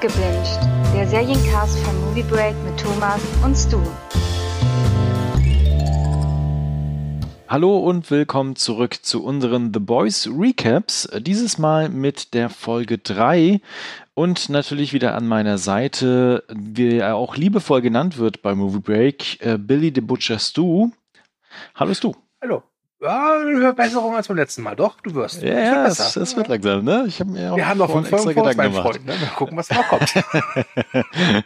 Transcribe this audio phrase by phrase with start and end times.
[0.00, 0.58] Gebinged,
[0.94, 3.82] der Seriencast von Movie Break mit Thomas und Stu.
[7.46, 11.06] Hallo und willkommen zurück zu unseren The Boys Recaps.
[11.18, 13.60] Dieses Mal mit der Folge 3
[14.14, 19.44] und natürlich wieder an meiner Seite, wie er auch liebevoll genannt wird bei Movie Break,
[19.44, 20.92] äh, Billy the Butcher Stu.
[21.74, 22.14] Hallo Stu.
[22.40, 22.62] Hallo.
[23.02, 24.76] Ja, Besserung als beim letzten Mal.
[24.76, 25.42] Doch, du wirst.
[25.42, 27.04] Ja, ja es, es, wird langsam, ne?
[27.08, 28.82] Ich hab mir auch wir haben noch fünf extra Gedanken gemacht.
[28.82, 29.14] Freund, ne?
[29.18, 30.12] Mal gucken, was noch kommt.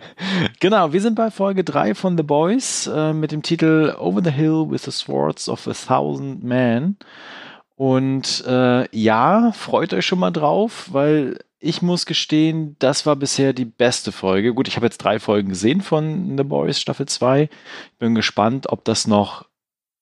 [0.60, 4.32] genau, wir sind bei Folge 3 von The Boys äh, mit dem Titel Over the
[4.32, 6.96] Hill with the Swords of a Thousand Men.
[7.77, 13.52] Und äh, ja, freut euch schon mal drauf, weil ich muss gestehen, das war bisher
[13.52, 14.55] die beste Folge.
[14.55, 17.48] Gut, ich habe jetzt drei Folgen gesehen von The Boys Staffel 2.
[18.01, 19.46] Bin gespannt, ob das noch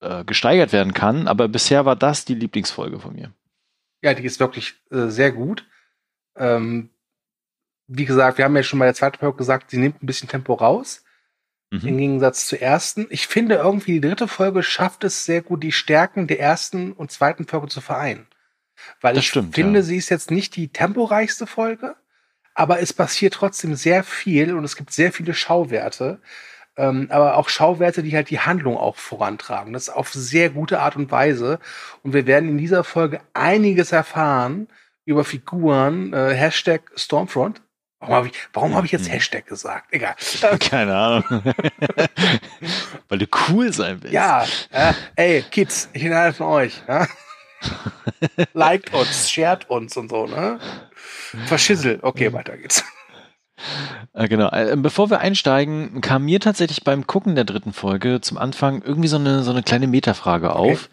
[0.02, 1.28] äh, gesteigert werden kann.
[1.28, 3.32] Aber bisher war das die Lieblingsfolge von mir.
[4.02, 5.66] Ja, die ist wirklich äh, sehr gut.
[6.36, 6.90] Ähm,
[7.86, 10.28] wie gesagt, wir haben ja schon bei der zweiten Folge gesagt, sie nimmt ein bisschen
[10.28, 11.04] Tempo raus.
[11.70, 11.88] Mhm.
[11.88, 13.06] Im Gegensatz zur ersten.
[13.10, 17.10] Ich finde irgendwie, die dritte Folge schafft es sehr gut, die Stärken der ersten und
[17.10, 18.26] zweiten Folge zu vereinen.
[19.00, 19.82] Weil das ich stimmt, finde, ja.
[19.82, 21.96] sie ist jetzt nicht die temporeichste Folge,
[22.54, 26.20] aber es passiert trotzdem sehr viel und es gibt sehr viele Schauwerte
[26.76, 29.72] ähm, aber auch Schauwerte, die halt die Handlung auch vorantragen.
[29.72, 31.58] Das ist auf sehr gute Art und Weise.
[32.02, 34.68] Und wir werden in dieser Folge einiges erfahren
[35.04, 36.12] über Figuren.
[36.12, 37.60] Äh, Hashtag Stormfront.
[38.00, 39.12] Warum habe ich, warum hab ich jetzt mhm.
[39.12, 39.92] Hashtag gesagt?
[39.92, 40.16] Egal.
[40.58, 41.24] Keine Ahnung.
[43.08, 44.12] Weil du cool sein willst.
[44.12, 46.82] Ja, äh, ey, Kids, ich bin einer von euch.
[46.88, 47.06] Ja?
[48.54, 50.58] Liked uns, shared uns und so, ne?
[51.46, 52.00] Verschissel.
[52.02, 52.34] Okay, mhm.
[52.34, 52.82] weiter geht's.
[54.12, 54.48] Äh, genau.
[54.50, 59.08] Äh, bevor wir einsteigen, kam mir tatsächlich beim Gucken der dritten Folge zum Anfang irgendwie
[59.08, 60.72] so eine, so eine kleine Metafrage okay.
[60.72, 60.90] auf.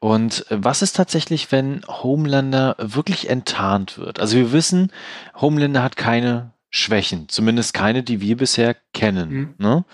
[0.00, 4.20] Und äh, was ist tatsächlich, wenn Homelander wirklich enttarnt wird?
[4.20, 4.92] Also wir wissen,
[5.34, 9.30] Homelander hat keine Schwächen, zumindest keine, die wir bisher kennen.
[9.30, 9.54] Mhm.
[9.56, 9.84] Ne?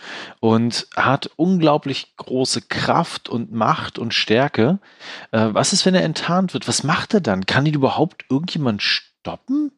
[0.41, 4.81] Und hat unglaublich große Kraft und Macht und Stärke.
[5.31, 6.67] Äh, was ist, wenn er enttarnt wird?
[6.67, 7.47] Was macht er dann?
[7.47, 9.71] Kann ihn überhaupt irgendjemand stoppen?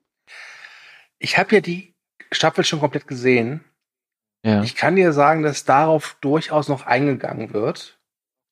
[1.18, 1.95] Ich habe ja die
[2.32, 3.64] Staffel schon komplett gesehen.
[4.42, 4.62] Ja.
[4.62, 7.98] Ich kann dir sagen, dass darauf durchaus noch eingegangen wird.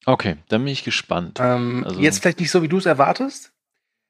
[0.06, 1.38] Okay, dann bin ich gespannt.
[1.40, 3.52] Ähm, also, jetzt vielleicht nicht so, wie du es erwartest.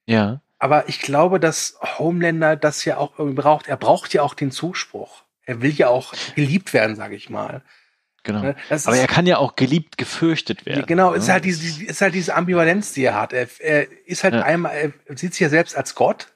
[0.05, 0.41] Ja.
[0.57, 3.67] Aber ich glaube, dass Homelander das ja auch irgendwie braucht.
[3.67, 5.23] Er braucht ja auch den Zuspruch.
[5.43, 7.61] Er will ja auch geliebt werden, sage ich mal.
[8.23, 8.41] Genau.
[8.41, 10.85] Ne, das Aber er kann ja auch geliebt gefürchtet werden.
[10.87, 11.17] Genau, ne?
[11.17, 13.33] ist halt diese, ist halt diese Ambivalenz, die er hat.
[13.33, 14.41] Er, er ist halt ja.
[14.41, 16.33] einmal, er sieht sich ja selbst als Gott,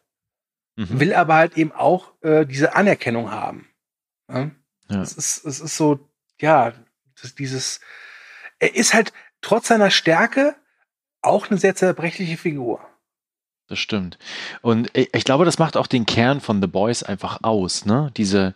[0.79, 1.00] mhm.
[1.00, 3.67] will aber halt eben auch äh, diese Anerkennung haben.
[4.29, 4.51] Ja?
[4.90, 5.01] Ja.
[5.01, 6.00] Es, ist, es ist so,
[6.40, 6.73] ja,
[7.38, 7.79] dieses,
[8.59, 10.56] er ist halt trotz seiner Stärke
[11.22, 12.79] auch eine sehr zerbrechliche Figur.
[13.68, 14.18] Das stimmt.
[14.62, 18.12] Und ich glaube, das macht auch den Kern von The Boys einfach aus, ne?
[18.18, 18.56] Diese,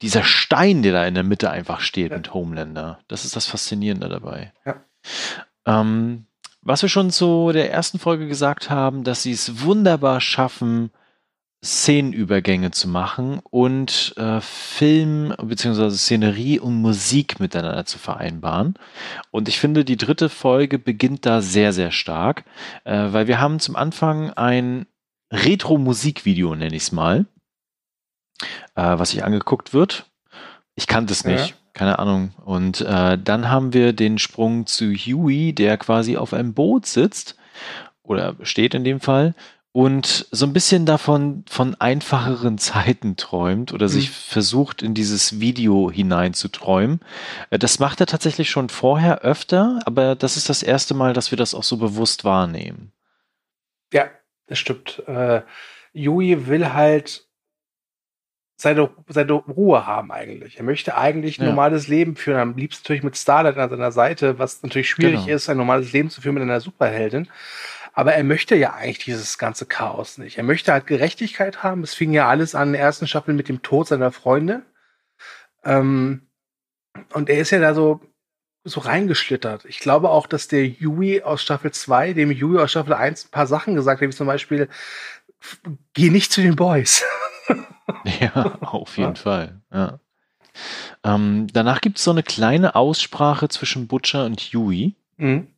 [0.00, 2.18] dieser Stein, der da in der Mitte einfach steht ja.
[2.18, 3.00] mit Homelander.
[3.08, 4.52] Das ist das Faszinierende dabei.
[4.64, 4.84] Ja.
[5.66, 6.26] Ähm,
[6.60, 10.92] was wir schon zu der ersten Folge gesagt haben, dass sie es wunderbar schaffen,
[11.64, 15.90] Szenenübergänge zu machen und äh, Film bzw.
[15.90, 18.74] Szenerie und Musik miteinander zu vereinbaren.
[19.30, 22.44] Und ich finde, die dritte Folge beginnt da sehr, sehr stark,
[22.84, 24.86] äh, weil wir haben zum Anfang ein
[25.32, 27.24] Retro-Musikvideo, nenne ich es mal,
[28.74, 30.06] äh, was sich angeguckt wird.
[30.76, 31.50] Ich kannte es nicht.
[31.50, 31.56] Ja.
[31.72, 32.32] Keine Ahnung.
[32.44, 37.36] Und äh, dann haben wir den Sprung zu Huey, der quasi auf einem Boot sitzt
[38.04, 39.34] oder steht in dem Fall
[39.74, 43.90] und so ein bisschen davon von einfacheren Zeiten träumt oder mhm.
[43.90, 47.00] sich versucht in dieses Video hineinzuträumen.
[47.50, 51.32] Äh, das macht er tatsächlich schon vorher öfter, aber das ist das erste Mal, dass
[51.32, 52.92] wir das auch so bewusst wahrnehmen.
[53.92, 54.08] Ja,
[54.46, 55.02] das stimmt.
[55.08, 55.42] Äh,
[55.92, 57.26] Yui will halt
[58.56, 60.58] seine, seine Ruhe haben eigentlich.
[60.58, 61.50] Er möchte eigentlich ein ja.
[61.50, 62.38] normales Leben führen.
[62.38, 65.34] Am liebsten natürlich mit Starlight an seiner Seite, was natürlich schwierig genau.
[65.34, 67.28] ist, ein normales Leben zu führen mit einer Superheldin.
[67.94, 70.36] Aber er möchte ja eigentlich dieses ganze Chaos nicht.
[70.36, 71.84] Er möchte halt Gerechtigkeit haben.
[71.84, 74.62] Es fing ja alles an in der ersten Staffel mit dem Tod seiner Freundin.
[75.64, 76.26] Ähm,
[77.12, 78.00] und er ist ja da so,
[78.64, 79.64] so reingeschlittert.
[79.66, 83.30] Ich glaube auch, dass der Yui aus Staffel 2, dem Yui aus Staffel 1 ein
[83.30, 84.68] paar Sachen gesagt hat, wie zum Beispiel,
[85.92, 87.04] geh nicht zu den Boys.
[88.20, 89.22] ja, auf jeden ja.
[89.22, 89.60] Fall.
[89.72, 90.00] Ja.
[91.04, 94.96] Ähm, danach gibt es so eine kleine Aussprache zwischen Butcher und Yui.
[95.16, 95.53] Mhm.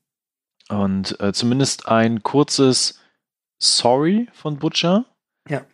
[0.69, 3.01] Und äh, zumindest ein kurzes
[3.59, 5.07] Sorry von Butcher.
[5.49, 5.65] Ja.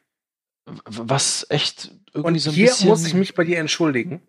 [0.64, 2.84] Was echt irgendwie Und so ein hier bisschen.
[2.84, 4.22] Hier muss ich mich bei dir entschuldigen.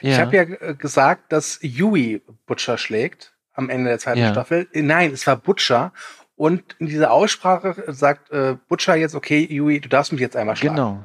[0.00, 0.10] Ja.
[0.10, 4.32] Ich habe ja äh, gesagt, dass Yui Butcher schlägt am Ende der zweiten ja.
[4.32, 4.68] Staffel.
[4.72, 5.92] Äh, nein, es war Butcher.
[6.34, 10.56] Und in dieser Aussprache sagt äh, Butcher jetzt, okay, Yui, du darfst mich jetzt einmal
[10.56, 10.76] schlagen.
[10.76, 11.04] Genau.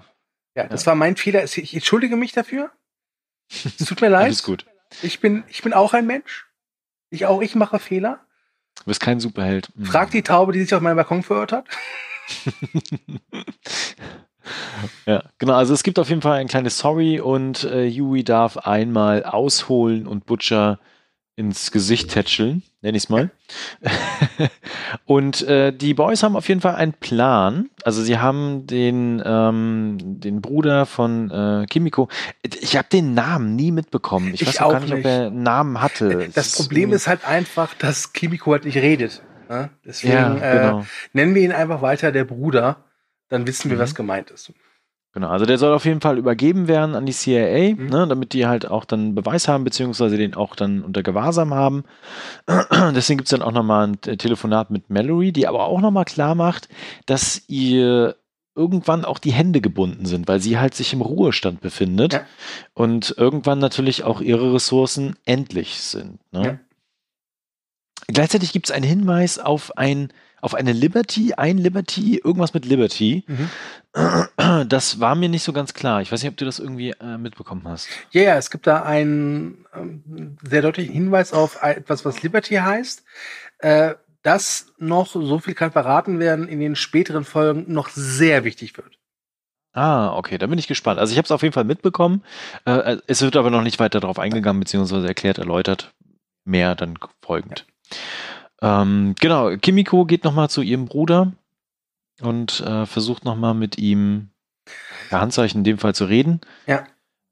[0.55, 0.87] Ja, das ja.
[0.87, 1.43] war mein Fehler.
[1.43, 2.71] Ich entschuldige mich dafür.
[3.49, 4.25] Es tut mir leid.
[4.25, 4.65] Alles gut.
[5.01, 6.47] Ich bin, ich bin auch ein Mensch.
[7.09, 8.25] Ich auch, ich mache Fehler.
[8.81, 9.69] Du bist kein Superheld.
[9.75, 9.85] Mhm.
[9.85, 11.65] Frag die Taube, die sich auf meinem Balkon verirrt hat.
[15.05, 15.53] ja, genau.
[15.53, 20.07] Also es gibt auf jeden Fall ein kleines Sorry und äh, Yui darf einmal ausholen
[20.07, 20.79] und Butcher
[21.35, 23.31] ins Gesicht tätscheln, nenne ich es mal.
[25.05, 27.69] und äh, die Boys haben auf jeden Fall einen Plan.
[27.83, 32.09] Also sie haben den, ähm, den Bruder von äh, Kimiko.
[32.43, 34.33] Ich habe den Namen nie mitbekommen.
[34.33, 36.29] Ich, ich weiß auch gar nicht, nicht, ob er einen Namen hatte.
[36.33, 39.23] Das Problem ist halt einfach, dass Kimiko halt nicht redet.
[39.49, 39.69] Ne?
[39.85, 40.79] Deswegen ja, genau.
[40.81, 40.83] äh,
[41.13, 42.83] nennen wir ihn einfach weiter der Bruder.
[43.29, 43.81] Dann wissen wir, mhm.
[43.81, 44.51] was gemeint ist.
[45.13, 47.87] Genau, also der soll auf jeden Fall übergeben werden an die CIA, mhm.
[47.87, 51.83] ne, damit die halt auch dann Beweis haben, beziehungsweise den auch dann unter Gewahrsam haben.
[52.47, 56.33] Deswegen gibt es dann auch nochmal ein Telefonat mit Mallory, die aber auch nochmal klar
[56.33, 56.69] macht,
[57.07, 58.15] dass ihr
[58.55, 62.25] irgendwann auch die Hände gebunden sind, weil sie halt sich im Ruhestand befindet ja.
[62.73, 66.19] und irgendwann natürlich auch ihre Ressourcen endlich sind.
[66.31, 66.45] Ne?
[66.45, 66.59] Ja.
[68.07, 70.11] Gleichzeitig gibt es einen Hinweis auf ein
[70.41, 73.23] auf eine Liberty, ein Liberty, irgendwas mit Liberty.
[73.27, 73.49] Mhm.
[74.67, 76.01] Das war mir nicht so ganz klar.
[76.01, 77.87] Ich weiß nicht, ob du das irgendwie äh, mitbekommen hast.
[78.11, 83.03] Ja, yeah, es gibt da einen ähm, sehr deutlichen Hinweis auf etwas, was Liberty heißt.
[83.59, 88.77] Äh, das noch, so viel kann verraten werden, in den späteren Folgen noch sehr wichtig
[88.77, 88.97] wird.
[89.73, 90.99] Ah, okay, da bin ich gespannt.
[90.99, 92.23] Also ich habe es auf jeden Fall mitbekommen.
[92.65, 95.93] Äh, es wird aber noch nicht weiter darauf eingegangen, beziehungsweise erklärt, erläutert.
[96.43, 97.65] Mehr dann folgend.
[97.89, 97.97] Ja.
[98.61, 101.33] Ähm, genau, Kimiko geht nochmal zu ihrem Bruder
[102.21, 104.29] und äh, versucht nochmal mit ihm
[105.09, 106.41] per Handzeichen in dem Fall zu reden.
[106.67, 106.85] Ja.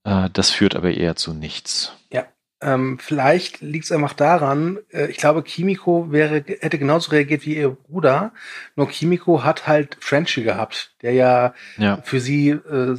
[0.04, 1.94] Äh, das führt aber eher zu nichts.
[2.12, 2.26] Ja.
[2.62, 7.56] Ähm, vielleicht liegt es einfach daran, äh, ich glaube, Kimiko wäre, hätte genauso reagiert wie
[7.56, 8.34] ihr Bruder,
[8.76, 12.02] nur Kimiko hat halt Frenchie gehabt, der ja, ja.
[12.04, 12.98] für sie äh,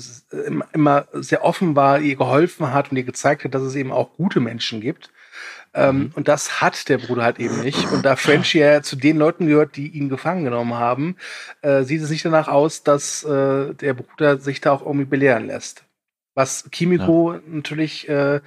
[0.72, 4.14] immer sehr offen war, ihr geholfen hat und ihr gezeigt hat, dass es eben auch
[4.14, 5.10] gute Menschen gibt.
[5.72, 6.12] Ähm, mhm.
[6.14, 7.90] Und das hat der Bruder halt eben nicht.
[7.92, 11.16] Und da Frenchie ja zu den Leuten gehört, die ihn gefangen genommen haben,
[11.62, 15.46] äh, sieht es nicht danach aus, dass äh, der Bruder sich da auch irgendwie belehren
[15.46, 15.84] lässt.
[16.34, 17.40] Was Kimiko ja.
[17.46, 18.40] natürlich äh,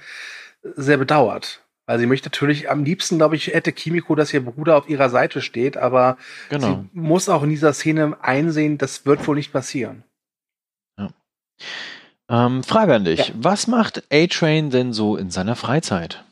[0.62, 1.62] sehr bedauert.
[1.86, 5.10] Weil sie möchte natürlich am liebsten, glaube ich, hätte Kimiko, dass ihr Bruder auf ihrer
[5.10, 6.16] Seite steht, aber
[6.48, 6.66] genau.
[6.66, 10.02] sie muss auch in dieser Szene einsehen, das wird wohl nicht passieren.
[10.98, 11.10] Ja.
[12.30, 13.28] Ähm, Frage an dich.
[13.28, 13.34] Ja.
[13.36, 16.24] Was macht A-Train denn so in seiner Freizeit?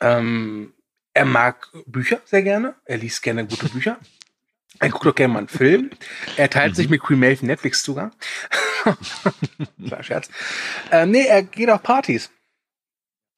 [0.00, 0.74] Ähm,
[1.14, 2.74] er mag Bücher sehr gerne.
[2.84, 3.98] Er liest gerne gute Bücher.
[4.78, 5.90] Er guckt auch gerne mal einen Film.
[6.36, 6.76] Er teilt mhm.
[6.76, 8.12] sich mit Queen Maeve Netflix-Zugang.
[9.86, 10.28] Klar, Scherz.
[10.90, 12.30] Äh, nee, er geht auf Partys.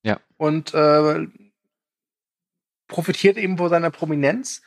[0.03, 0.19] Ja.
[0.37, 1.27] Und äh,
[2.89, 4.63] profitiert eben von seiner Prominenz.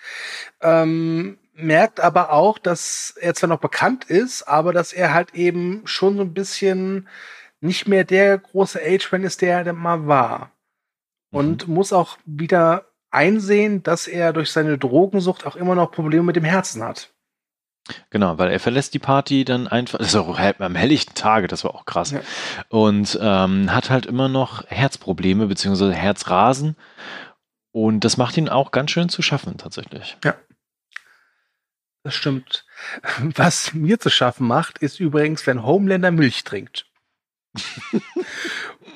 [0.61, 5.81] Ähm, merkt aber auch, dass er zwar noch bekannt ist, aber dass er halt eben
[5.85, 7.09] schon so ein bisschen
[7.59, 10.51] nicht mehr der große Age-Man ist, der er mal war
[11.31, 11.74] und mhm.
[11.74, 16.45] muss auch wieder einsehen, dass er durch seine Drogensucht auch immer noch Probleme mit dem
[16.45, 17.12] Herzen hat.
[18.10, 21.86] Genau, weil er verlässt die Party dann einfach, auch am helllichten Tage, das war auch
[21.86, 22.12] krass.
[22.12, 22.22] Ja.
[22.69, 26.75] Und ähm, hat halt immer noch Herzprobleme beziehungsweise Herzrasen.
[27.72, 30.18] Und das macht ihn auch ganz schön zu schaffen, tatsächlich.
[30.24, 30.36] Ja.
[32.04, 32.66] Das stimmt.
[33.36, 36.86] Was mir zu schaffen macht, ist übrigens, wenn Homelander Milch trinkt.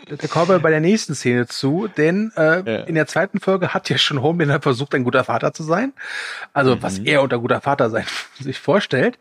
[0.05, 2.83] da kommen wir bei der nächsten Szene zu, denn äh, ja.
[2.83, 5.93] in der zweiten Folge hat ja schon Homelander versucht, ein guter Vater zu sein.
[6.53, 6.83] Also mhm.
[6.83, 8.05] was er unter guter Vater sein
[8.39, 9.17] sich vorstellt.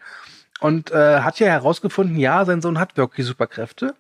[0.60, 3.94] Und äh, hat ja herausgefunden, ja, sein Sohn hat wirklich Superkräfte.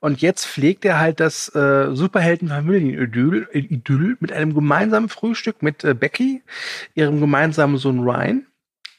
[0.00, 5.94] Und jetzt pflegt er halt das äh, Superhelden-Familien-Idyll Idyll mit einem gemeinsamen Frühstück mit äh,
[5.94, 6.42] Becky,
[6.94, 8.46] ihrem gemeinsamen Sohn Ryan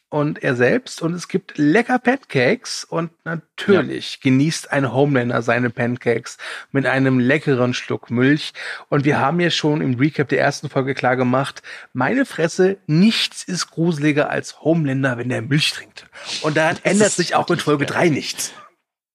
[0.10, 4.20] und er selbst und es gibt lecker Pancakes und natürlich ja.
[4.24, 6.38] genießt ein Homelander seine Pancakes
[6.72, 8.54] mit einem leckeren Schluck Milch
[8.90, 11.62] und wir haben ja schon im Recap der ersten Folge klar gemacht,
[11.94, 16.08] meine Fresse, nichts ist gruseliger als Homelander, wenn er Milch trinkt.
[16.42, 18.54] Und daran ändert sich auch in Folge 3 nichts.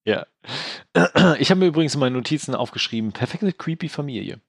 [0.04, 0.26] Ja.
[1.38, 4.40] Ich habe mir übrigens in meinen Notizen aufgeschrieben, perfekte creepy Familie.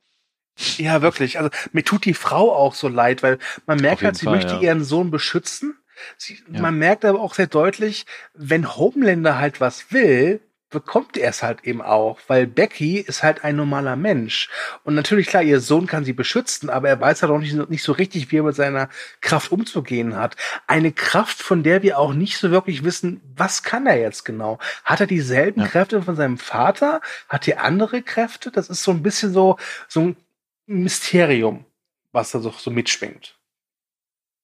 [0.77, 1.39] Ja, wirklich.
[1.39, 4.55] Also mir tut die Frau auch so leid, weil man merkt halt, sie Fall, möchte
[4.55, 4.61] ja.
[4.61, 5.77] ihren Sohn beschützen
[6.17, 6.61] Sie, ja.
[6.61, 10.41] Man merkt aber auch sehr deutlich, wenn Homelander halt was will,
[10.75, 14.49] bekommt er es halt eben auch, weil Becky ist halt ein normaler Mensch.
[14.83, 17.83] Und natürlich, klar, ihr Sohn kann sie beschützen, aber er weiß halt auch nicht, nicht
[17.83, 18.89] so richtig, wie er mit seiner
[19.21, 20.35] Kraft umzugehen hat.
[20.67, 24.59] Eine Kraft, von der wir auch nicht so wirklich wissen, was kann er jetzt genau?
[24.83, 25.67] Hat er dieselben ja.
[25.67, 26.99] Kräfte von seinem Vater?
[27.29, 28.51] Hat er andere Kräfte?
[28.51, 30.17] Das ist so ein bisschen so, so ein
[30.65, 31.63] Mysterium,
[32.11, 33.37] was da so, so mitschwingt.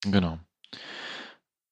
[0.06, 0.40] Genau.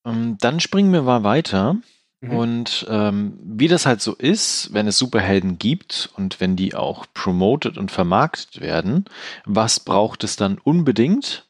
[0.10, 1.78] Ähm, dann springen wir mal weiter.
[2.22, 2.32] Mhm.
[2.32, 7.06] Und ähm, wie das halt so ist, wenn es Superhelden gibt und wenn die auch
[7.13, 9.06] promoted und vermarktet werden,
[9.46, 11.48] was braucht es dann unbedingt?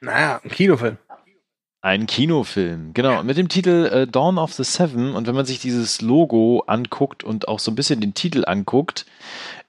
[0.00, 0.98] Naja, ein Kinofilm.
[1.80, 5.14] Ein Kinofilm, genau, mit dem Titel äh, Dawn of the Seven.
[5.14, 9.06] Und wenn man sich dieses Logo anguckt und auch so ein bisschen den Titel anguckt,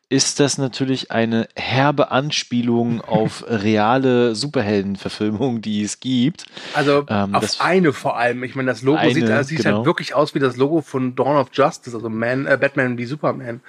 [0.09, 6.45] ist das natürlich eine herbe Anspielung auf reale Superheldenverfilmungen, die es gibt.
[6.73, 8.43] Also ähm, auf eine vor allem.
[8.43, 9.77] Ich meine, das Logo eine, sieht, das sieht halt genau.
[9.77, 13.05] halt wirklich aus wie das Logo von Dawn of Justice, also Man, äh, Batman wie
[13.05, 13.61] Superman.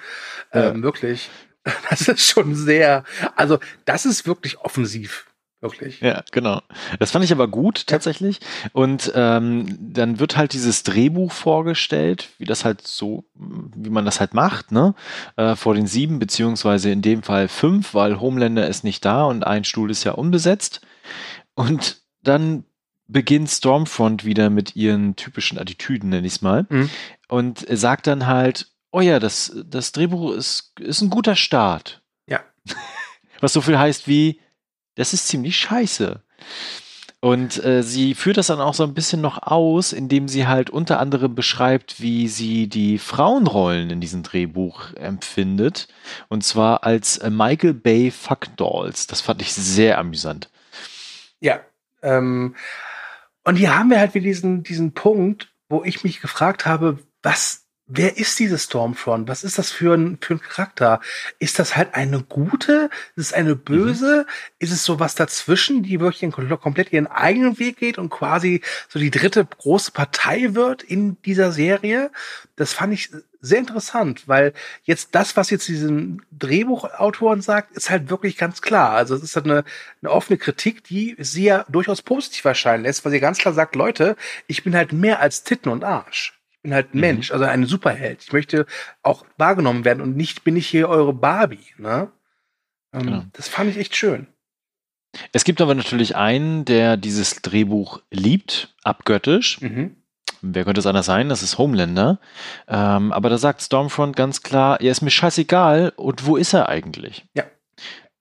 [0.51, 0.81] Ähm, ja.
[0.81, 1.29] Wirklich.
[1.91, 3.03] Das ist schon sehr,
[3.35, 5.30] also das ist wirklich offensiv.
[5.61, 6.01] Wirklich.
[6.01, 6.59] Ja, genau.
[6.97, 8.39] Das fand ich aber gut tatsächlich.
[8.73, 14.19] Und ähm, dann wird halt dieses Drehbuch vorgestellt, wie das halt so, wie man das
[14.19, 14.95] halt macht, ne?
[15.35, 19.45] Äh, vor den sieben, beziehungsweise in dem Fall fünf, weil Homelander ist nicht da und
[19.45, 20.81] ein Stuhl ist ja unbesetzt.
[21.53, 22.65] Und dann
[23.07, 26.65] beginnt Stormfront wieder mit ihren typischen Attitüden, nenne ich es mal.
[26.69, 26.89] Mhm.
[27.27, 32.01] Und sagt dann halt, oh ja, das, das Drehbuch ist, ist ein guter Start.
[32.27, 32.39] Ja.
[33.41, 34.39] Was so viel heißt wie,
[35.01, 36.21] das ist ziemlich scheiße.
[37.21, 40.69] Und äh, sie führt das dann auch so ein bisschen noch aus, indem sie halt
[40.69, 45.87] unter anderem beschreibt, wie sie die Frauenrollen in diesem Drehbuch empfindet.
[46.29, 49.07] Und zwar als äh, Michael Bay Fuck Dolls.
[49.07, 50.49] Das fand ich sehr amüsant.
[51.39, 51.61] Ja.
[52.03, 52.55] Ähm,
[53.43, 57.60] und hier haben wir halt wieder diesen, diesen Punkt, wo ich mich gefragt habe, was
[57.93, 59.27] wer ist diese Stormfront?
[59.27, 61.01] Was ist das für ein, für ein Charakter?
[61.39, 62.89] Ist das halt eine gute?
[63.15, 64.25] Ist es eine böse?
[64.25, 64.31] Mhm.
[64.59, 68.97] Ist es so was dazwischen, die wirklich komplett ihren eigenen Weg geht und quasi so
[68.97, 72.11] die dritte große Partei wird in dieser Serie?
[72.55, 73.09] Das fand ich
[73.41, 78.91] sehr interessant, weil jetzt das, was jetzt diesen Drehbuchautoren sagt, ist halt wirklich ganz klar.
[78.91, 79.65] Also es ist halt eine,
[80.01, 83.75] eine offene Kritik, die sie ja durchaus positiv erscheinen lässt, weil sie ganz klar sagt,
[83.75, 84.15] Leute,
[84.47, 87.01] ich bin halt mehr als Titten und Arsch bin halt ein mhm.
[87.01, 88.23] Mensch, also ein Superheld.
[88.23, 88.65] Ich möchte
[89.01, 91.65] auch wahrgenommen werden und nicht bin ich hier eure Barbie.
[91.77, 92.11] Ne?
[92.93, 93.23] Ähm, genau.
[93.33, 94.27] Das fand ich echt schön.
[95.33, 99.59] Es gibt aber natürlich einen, der dieses Drehbuch liebt, abgöttisch.
[99.61, 99.97] Mhm.
[100.41, 101.29] Wer könnte es anders sein?
[101.29, 102.19] Das ist Homelander.
[102.67, 105.93] Ähm, aber da sagt Stormfront ganz klar, ja, ist mir scheißegal.
[105.95, 107.25] Und wo ist er eigentlich?
[107.33, 107.43] Ja.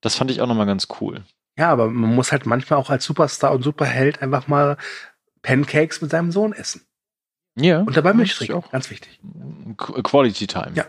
[0.01, 1.25] Das fand ich auch nochmal ganz cool.
[1.57, 4.77] Ja, aber man muss halt manchmal auch als Superstar und Superheld einfach mal
[5.43, 6.83] Pancakes mit seinem Sohn essen.
[7.61, 7.81] Ja.
[7.81, 8.71] Und dabei Milch trinken, auch.
[8.71, 9.21] ganz wichtig.
[9.77, 10.73] Quality Time.
[10.75, 10.85] Ja.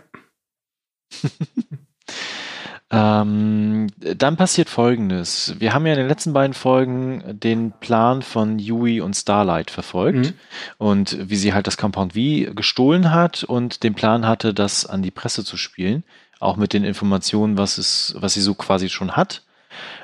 [3.22, 5.56] ähm, dann passiert Folgendes.
[5.60, 10.28] Wir haben ja in den letzten beiden Folgen den Plan von Yui und Starlight verfolgt
[10.28, 10.34] mhm.
[10.78, 15.02] und wie sie halt das Compound V gestohlen hat und den Plan hatte, das an
[15.02, 16.04] die Presse zu spielen.
[16.40, 19.44] Auch mit den Informationen, was es, was sie so quasi schon hat.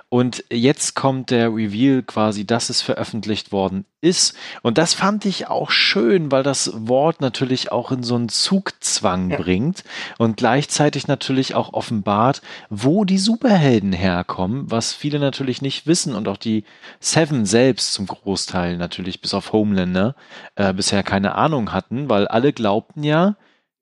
[0.09, 4.37] Und jetzt kommt der Reveal quasi, dass es veröffentlicht worden ist.
[4.61, 9.31] Und das fand ich auch schön, weil das Wort natürlich auch in so einen Zugzwang
[9.31, 9.37] ja.
[9.37, 9.83] bringt
[10.17, 16.29] und gleichzeitig natürlich auch offenbart, wo die Superhelden herkommen, was viele natürlich nicht wissen und
[16.29, 16.63] auch die
[17.01, 20.15] Seven selbst zum Großteil natürlich bis auf Homelander
[20.55, 23.35] äh, bisher keine Ahnung hatten, weil alle glaubten ja,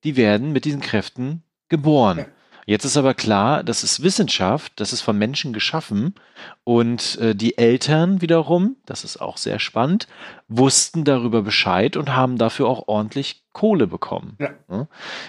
[0.03, 2.17] die werden mit diesen Kräften geboren.
[2.17, 2.25] Ja.
[2.65, 6.15] Jetzt ist aber klar, das ist Wissenschaft, das ist von Menschen geschaffen
[6.63, 10.07] und äh, die Eltern wiederum, das ist auch sehr spannend,
[10.48, 14.36] wussten darüber Bescheid und haben dafür auch ordentlich Kohle bekommen.
[14.39, 14.50] Ja.
[14.67, 14.88] Ne?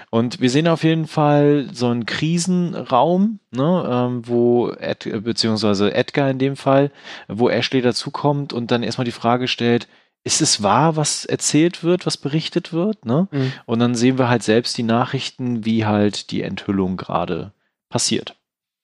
[0.09, 6.31] Und wir sehen auf jeden Fall so einen Krisenraum, ne, ähm, wo Ed, beziehungsweise Edgar
[6.31, 6.91] in dem Fall,
[7.29, 9.89] wo Ashley dazukommt und dann erstmal die Frage stellt,
[10.27, 13.07] ist es wahr, was erzählt wird, was berichtet wird?
[13.07, 13.29] Ne?
[13.31, 13.53] Mhm.
[13.65, 17.53] Und dann sehen wir halt selbst die Nachrichten, wie halt die Enthüllung gerade
[17.89, 18.37] passiert.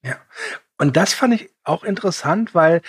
[0.03, 0.15] Ja,
[0.77, 2.81] und das fand ich auch interessant, weil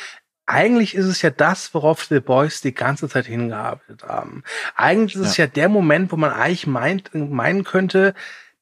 [0.47, 4.45] eigentlich ist es ja das, worauf The Boys die ganze Zeit hingearbeitet haben.
[4.77, 5.31] Eigentlich ist ja.
[5.31, 8.15] es ja der Moment, wo man eigentlich meint, meinen könnte,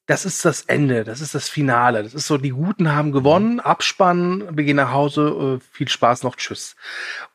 [0.07, 2.01] das ist das Ende, das ist das Finale.
[2.01, 6.23] Das ist so, die Guten haben gewonnen, Abspannen, wir gehen nach Hause, äh, viel Spaß
[6.23, 6.75] noch, tschüss.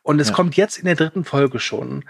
[0.03, 0.33] Und es ja.
[0.35, 2.03] kommt jetzt in der dritten Folge schon.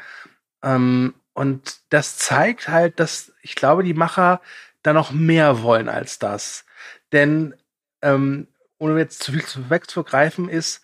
[0.64, 4.42] Ähm, und das zeigt halt, dass ich glaube, die Macher
[4.84, 6.66] da noch mehr wollen als das.
[7.12, 7.56] Denn,
[8.02, 8.48] ähm,
[8.78, 10.82] ohne jetzt zu viel zu wegzugreifen, ist,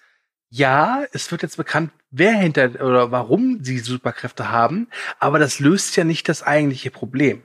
[0.49, 4.87] ja, es wird jetzt bekannt, wer hinter oder warum sie Superkräfte haben,
[5.19, 7.43] aber das löst ja nicht das eigentliche Problem.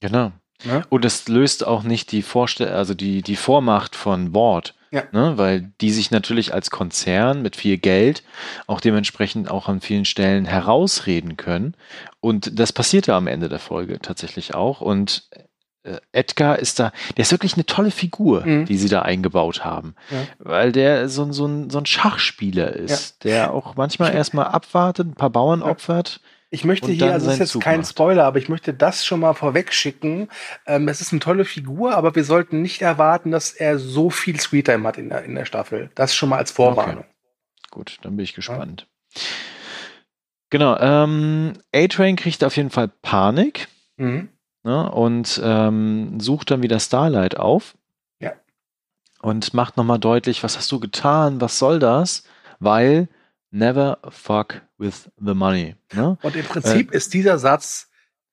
[0.00, 0.32] Genau.
[0.64, 0.84] Ne?
[0.90, 4.74] Und es löst auch nicht die Vorstell also die, die Vormacht von Ward.
[4.92, 5.04] Ja.
[5.10, 5.38] Ne?
[5.38, 8.22] Weil die sich natürlich als Konzern mit viel Geld
[8.66, 11.74] auch dementsprechend auch an vielen Stellen herausreden können.
[12.20, 14.82] Und das passierte am Ende der Folge tatsächlich auch.
[14.82, 15.28] Und
[15.82, 18.66] äh, Edgar ist da, der ist wirklich eine tolle Figur, mhm.
[18.66, 19.94] die sie da eingebaut haben.
[20.10, 20.26] Ja.
[20.38, 23.30] Weil der so, so, ein, so ein Schachspieler ist, ja.
[23.30, 25.66] der auch manchmal erstmal abwartet, ein paar Bauern ja.
[26.54, 27.88] Ich möchte Und hier, also es ist jetzt Zug kein macht.
[27.88, 30.28] Spoiler, aber ich möchte das schon mal vorweg schicken.
[30.66, 34.38] Ähm, es ist eine tolle Figur, aber wir sollten nicht erwarten, dass er so viel
[34.38, 35.90] Screentime hat in der, in der Staffel.
[35.94, 37.04] Das schon mal als Vorwarnung.
[37.70, 38.86] Gut, dann bin ich gespannt.
[40.50, 44.28] Genau, ähm, A-Train kriegt auf jeden Fall Panik Mhm.
[44.62, 47.74] ne, und ähm, sucht dann wieder Starlight auf.
[48.20, 48.32] Ja.
[49.22, 52.24] Und macht nochmal deutlich, was hast du getan, was soll das?
[52.60, 53.08] Weil
[53.52, 55.76] never fuck with the money.
[55.92, 56.18] Ne?
[56.22, 57.88] Und im Prinzip ist dieser Satz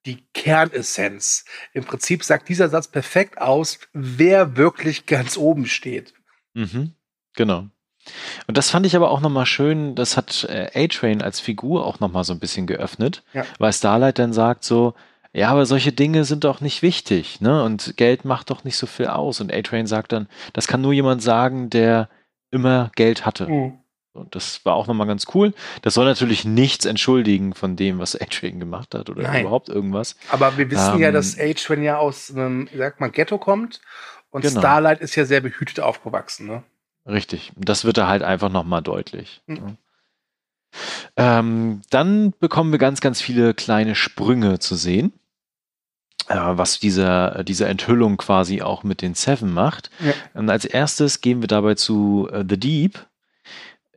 [0.06, 1.44] die Kernessenz.
[1.74, 6.14] Im Prinzip sagt dieser Satz perfekt aus, wer wirklich ganz oben steht.
[6.54, 6.94] Mhm,
[7.36, 7.66] genau.
[8.46, 12.00] Und das fand ich aber auch nochmal schön, das hat äh, A-Train als Figur auch
[12.00, 13.44] nochmal so ein bisschen geöffnet, Ja.
[13.58, 14.94] weil Starlight dann sagt so,
[15.32, 17.62] ja, aber solche Dinge sind doch nicht wichtig, ne?
[17.62, 19.40] Und Geld macht doch nicht so viel aus.
[19.40, 22.08] Und A-Train sagt dann, das kann nur jemand sagen, der
[22.50, 23.46] immer Geld hatte.
[23.46, 23.79] Mhm.
[24.12, 25.54] Und das war auch nochmal ganz cool.
[25.82, 29.42] Das soll natürlich nichts entschuldigen von dem, was A-Train gemacht hat oder Nein.
[29.42, 30.16] überhaupt irgendwas.
[30.30, 33.80] Aber wir wissen ja, Ähm, dass A-Train ja aus einem, wie sagt man, Ghetto kommt.
[34.30, 34.60] Und Genau.
[34.60, 36.46] Starlight ist ja sehr behütet aufgewachsen.
[36.46, 36.62] Ne?
[37.06, 37.52] Richtig.
[37.56, 39.42] Das wird da halt einfach nochmal deutlich.
[39.46, 39.54] Mhm.
[39.54, 39.76] ne?
[41.16, 45.12] Ähm, dann bekommen wir ganz, ganz viele kleine Sprünge zu sehen,
[46.28, 49.90] äh, was dieser, diese Enthüllung quasi auch mit den Seven macht.
[50.00, 50.12] Ja.
[50.34, 53.06] Und als erstes gehen wir dabei zu äh, The Deep,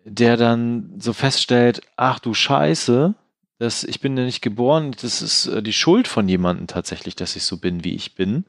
[0.06, 3.14] der dann so feststellt, ach du Scheiße,
[3.60, 7.36] das, ich bin ja nicht geboren, das ist äh, die Schuld von jemandem tatsächlich, dass
[7.36, 8.46] ich so bin, wie ich bin.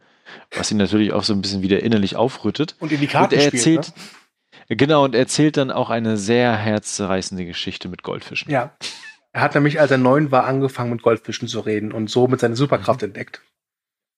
[0.56, 2.74] Was ihn natürlich auch so ein bisschen wieder innerlich aufrüttet.
[2.80, 3.76] Und in die Karten Und er spielt.
[3.76, 3.92] erzählt,
[4.68, 8.48] genau, und er erzählt dann auch eine sehr herzzerreißende Geschichte mit Goldfischen.
[8.48, 8.54] Ne?
[8.54, 8.76] Ja.
[9.32, 12.56] Er hat nämlich, als er neun war, angefangen mit Goldfischen zu reden und somit seine
[12.56, 13.06] Superkraft Mhm.
[13.08, 13.42] entdeckt.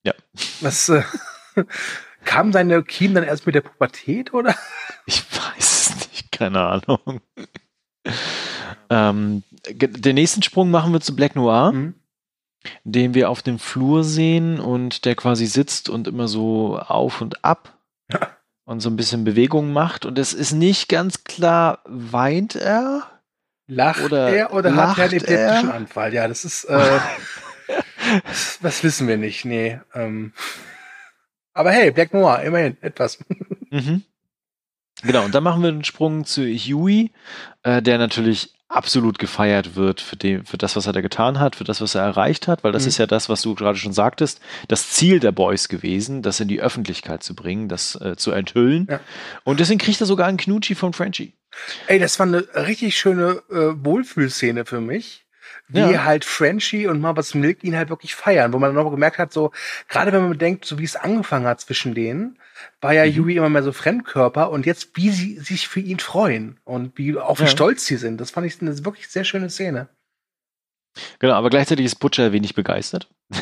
[0.05, 0.15] Ja.
[0.61, 1.03] Das äh,
[2.25, 4.55] kam seine Kiem dann erst mit der Pubertät, oder?
[5.07, 5.96] Ich weiß es nicht,
[6.33, 7.21] keine Ahnung.
[8.91, 11.95] ähm, den nächsten Sprung machen wir zu Black Noir, Mhm.
[12.85, 17.45] den wir auf dem Flur sehen und der quasi sitzt und immer so auf und
[17.45, 17.79] ab
[18.13, 18.31] Ja.
[18.65, 20.05] und so ein bisschen Bewegung macht.
[20.07, 23.03] Und es ist nicht ganz klar, weint er?
[23.69, 25.71] Lacht Oder er oder hat lacht er einen epileptischen?
[25.73, 26.15] Anfall?
[26.15, 26.99] Ja, das ist, äh,
[28.63, 29.81] das wissen wir nicht, nee.
[29.95, 30.33] Ähm,
[31.53, 33.19] aber hey, Black Noir, immerhin, etwas.
[33.71, 34.05] Mhm.
[35.03, 37.11] Genau, und dann machen wir einen Sprung zu Huey,
[37.63, 41.55] äh, der natürlich absolut gefeiert wird für, den, für das, was er da getan hat,
[41.55, 42.89] für das, was er erreicht hat, weil das Mhm.
[42.89, 46.49] ist ja das, was du gerade schon sagtest, das Ziel der Boys gewesen, das in
[46.49, 48.89] die Öffentlichkeit zu bringen, das äh, zu enthüllen.
[48.91, 49.01] Ja.
[49.45, 51.35] Und deswegen kriegt er sogar einen Knutschi von Frenchie.
[51.87, 53.55] Ey, das war eine richtig schöne äh,
[53.85, 55.25] Wohlfühlszene für mich.
[55.69, 56.05] Wie Ja.
[56.05, 59.33] halt Frenchie und Mama's Milk ihn halt wirklich feiern, wo man dann noch gemerkt hat,
[59.33, 59.53] so,
[59.89, 62.39] gerade wenn man bedenkt, so wie es angefangen hat zwischen denen,
[62.81, 63.13] war ja Mhm.
[63.13, 67.17] Yui immer mehr so Fremdkörper und jetzt, wie sie sich für ihn freuen und wie
[67.17, 67.49] auf wie Ja.
[67.49, 68.19] stolz sie sind.
[68.21, 69.89] Das fand ich eine wirklich sehr schöne Szene.
[71.19, 73.09] Genau, aber gleichzeitig ist Butcher wenig begeistert.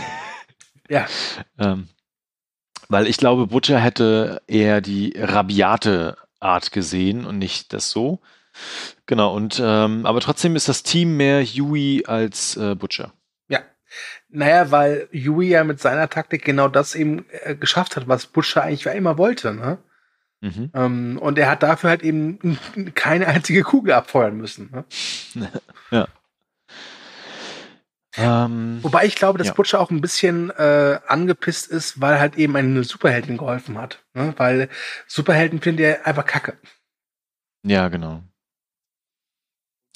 [0.91, 1.07] Ja.
[1.59, 1.89] Ähm,
[2.91, 8.21] weil ich glaube, Butcher hätte eher die rabiate Art gesehen und nicht das so.
[9.07, 13.15] Genau, und ähm, aber trotzdem ist das Team mehr Huey als äh, Butcher.
[14.29, 18.63] Naja, weil Yui ja mit seiner Taktik genau das eben äh, geschafft hat, was Butcher
[18.63, 19.55] eigentlich immer wollte.
[19.55, 19.79] Ne?
[20.41, 20.71] Mhm.
[20.75, 22.59] Ähm, und er hat dafür halt eben
[22.95, 24.85] keine einzige Kugel abfeuern müssen.
[25.35, 25.49] Ne?
[28.17, 29.55] Ähm, Wobei ich glaube, dass Ja.
[29.55, 34.05] Butcher auch ein bisschen äh, angepisst ist, weil halt eben eine Superheldin geholfen hat.
[34.15, 34.35] Ne?
[34.37, 34.69] Weil
[35.09, 36.57] Superhelden findet er einfach kacke.
[37.65, 38.23] ja, genau.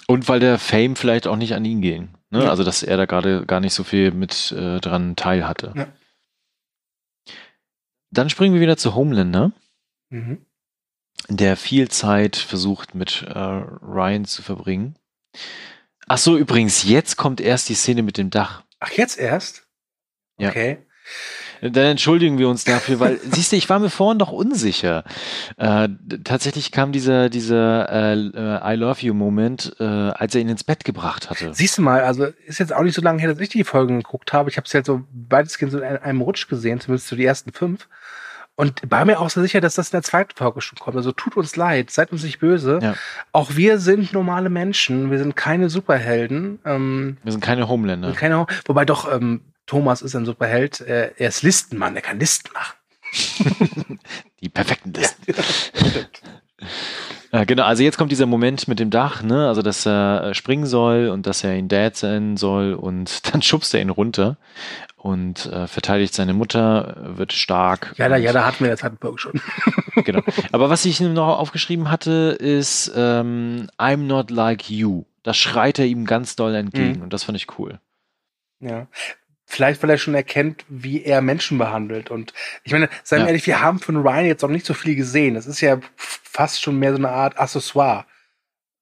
[0.09, 2.09] Und weil der Fame vielleicht auch nicht an ihn ging.
[2.31, 2.45] Ne?
[2.45, 2.51] Ja.
[2.51, 5.73] Also, dass er da gerade gar nicht so viel mit äh, dran teil hatte.
[5.77, 5.87] Ja.
[8.11, 9.53] Dann springen wir wieder zu Homelander.
[10.11, 10.47] Mhm.
[11.29, 14.97] der viel Zeit versucht mit äh, Ryan zu verbringen.
[16.07, 18.65] Ach so, übrigens, jetzt kommt erst die Szene mit dem Dach.
[18.81, 19.69] Ach, jetzt erst?
[20.39, 20.49] Ja.
[21.61, 25.05] Dann entschuldigen wir uns dafür, weil, siehst du, ich war mir vorhin doch unsicher.
[25.57, 25.89] Äh,
[26.25, 30.65] tatsächlich kam dieser, dieser äh, äh, I love you Moment, äh, als er ihn ins
[30.65, 31.53] Bett gebracht hatte.
[31.55, 33.99] Siehst du mal, also ist jetzt auch nicht so lange her, dass ich die Folgen
[33.99, 34.51] geguckt habe.
[34.51, 37.53] Ich habe es halt so weitestgehend so in einem Rutsch gesehen, zumindest so die ersten
[37.53, 37.89] fünf.
[38.57, 40.97] Und war mir auch so sicher, dass das in der zweiten Folge schon kommt.
[40.97, 42.81] Also tut uns leid, seid uns nicht böse.
[42.83, 42.95] Ja.
[43.31, 46.59] Auch wir sind normale Menschen, wir sind keine Superhelden.
[46.65, 48.09] Ähm, Wir sind keine Homelander.
[48.09, 50.81] und keine, wobei doch, ähm, Thomas ist ein Superheld.
[50.81, 52.75] Äh, er ist Listenmann, er kann Listen machen.
[54.41, 55.23] Die perfekten Listen.
[57.31, 59.47] Äh, genau, also jetzt kommt dieser Moment mit dem Dach, ne?
[59.49, 63.43] Also dass er äh, springen soll und dass er ihn Dad sein soll und dann
[63.43, 64.39] schubst er ihn runter
[64.97, 67.95] und äh, verteidigt seine Mutter, wird stark.
[67.99, 69.41] Ja, da, ja, da hatten wir zweiten Folge schon.
[70.05, 70.23] Genau.
[70.53, 75.05] Aber was ich ihm noch aufgeschrieben hatte, ist ähm, I'm not like you.
[75.25, 77.03] Das schreit er ihm ganz doll entgegen Mhm.
[77.03, 77.81] und das fand ich cool.
[78.61, 78.87] Ja.
[79.51, 82.11] Vielleicht, weil er schon erkennt, wie er Menschen behandelt.
[82.11, 82.35] Und
[82.65, 83.27] ich meine, seien wir ja.
[83.29, 85.35] ehrlich, wir haben von Ryan jetzt auch nicht so viel gesehen.
[85.35, 88.05] Das ist ja fast schon mehr so eine Art Accessoire.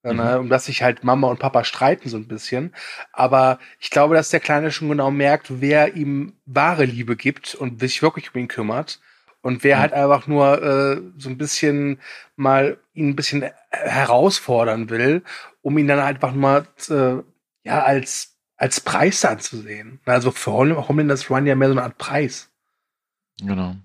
[0.03, 0.19] Ne, mhm.
[0.19, 2.75] Ne, um das sich halt Mama und Papa streiten so ein bisschen.
[3.13, 7.79] Aber ich glaube, dass der Kleine schon genau merkt, wer ihm wahre Liebe gibt und
[7.79, 8.99] sich wirklich um ihn kümmert.
[9.41, 9.81] Und wer mhm.
[9.81, 12.01] halt einfach nur äh, so ein bisschen
[12.35, 15.23] mal ihn ein bisschen herausfordern will,
[15.61, 17.23] um ihn dann einfach mal äh,
[17.63, 19.99] ja als als Preis anzusehen.
[20.05, 22.49] Also für Homelander ist Run ja mehr so eine Art Preis.
[23.39, 23.75] Genau.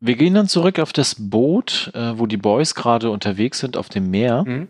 [0.00, 3.88] Wir gehen dann zurück auf das Boot, äh, wo die Boys gerade unterwegs sind auf
[3.88, 4.44] dem Meer.
[4.46, 4.68] Mhm.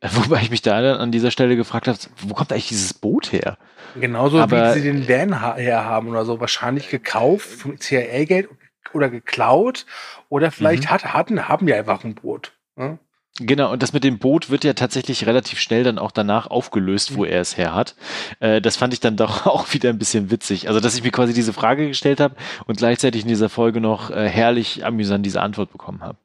[0.00, 3.32] Äh, wobei ich mich da an dieser Stelle gefragt habe, wo kommt eigentlich dieses Boot
[3.32, 3.56] her?
[3.98, 6.40] Genauso Aber, wie sie den Van her haben oder so.
[6.40, 8.48] Wahrscheinlich gekauft vom CIA-Geld
[8.92, 9.86] oder geklaut.
[10.28, 10.90] Oder vielleicht mhm.
[10.90, 12.52] hat, hatten, haben die einfach ein Boot.
[12.76, 12.98] Ne?
[13.40, 17.16] Genau, und das mit dem Boot wird ja tatsächlich relativ schnell dann auch danach aufgelöst,
[17.16, 17.30] wo mhm.
[17.30, 17.96] er es her hat.
[18.38, 20.68] Äh, das fand ich dann doch auch wieder ein bisschen witzig.
[20.68, 24.10] Also, dass ich mir quasi diese Frage gestellt habe und gleichzeitig in dieser Folge noch
[24.10, 26.16] äh, herrlich amüsant diese Antwort bekommen habe.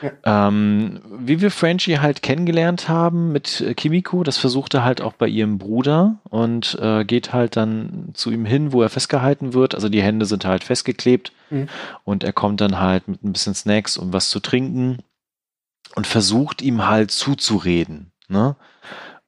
[0.00, 0.48] Ja.
[0.48, 5.12] Ähm, wie wir Frenchie halt kennengelernt haben mit äh, Kimiko, das versucht er halt auch
[5.12, 9.74] bei ihrem Bruder und äh, geht halt dann zu ihm hin, wo er festgehalten wird.
[9.74, 11.68] Also die Hände sind halt festgeklebt mhm.
[12.04, 14.98] und er kommt dann halt mit ein bisschen Snacks und was zu trinken
[15.94, 18.12] und versucht ihm halt zuzureden.
[18.28, 18.56] Ne?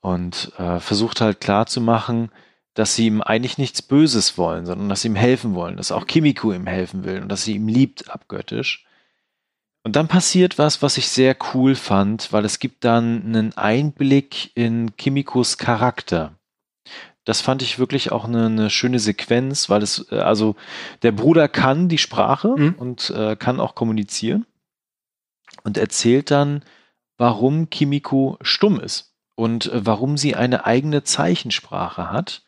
[0.01, 2.31] Und äh, versucht halt klarzumachen,
[2.75, 6.07] dass sie ihm eigentlich nichts Böses wollen, sondern dass sie ihm helfen wollen, dass auch
[6.07, 8.85] Kimiko ihm helfen will und dass sie ihm liebt abgöttisch.
[9.85, 14.51] Und dann passiert was, was ich sehr cool fand, weil es gibt dann einen Einblick
[14.57, 16.33] in Kimikos Charakter.
[17.25, 20.57] Das fand ich wirklich auch eine, eine schöne Sequenz, weil es, äh, also
[21.03, 22.75] der Bruder kann die Sprache mhm.
[22.77, 24.47] und äh, kann auch kommunizieren
[25.65, 26.63] und erzählt dann,
[27.19, 32.43] warum Kimiko stumm ist und äh, warum sie eine eigene Zeichensprache hat.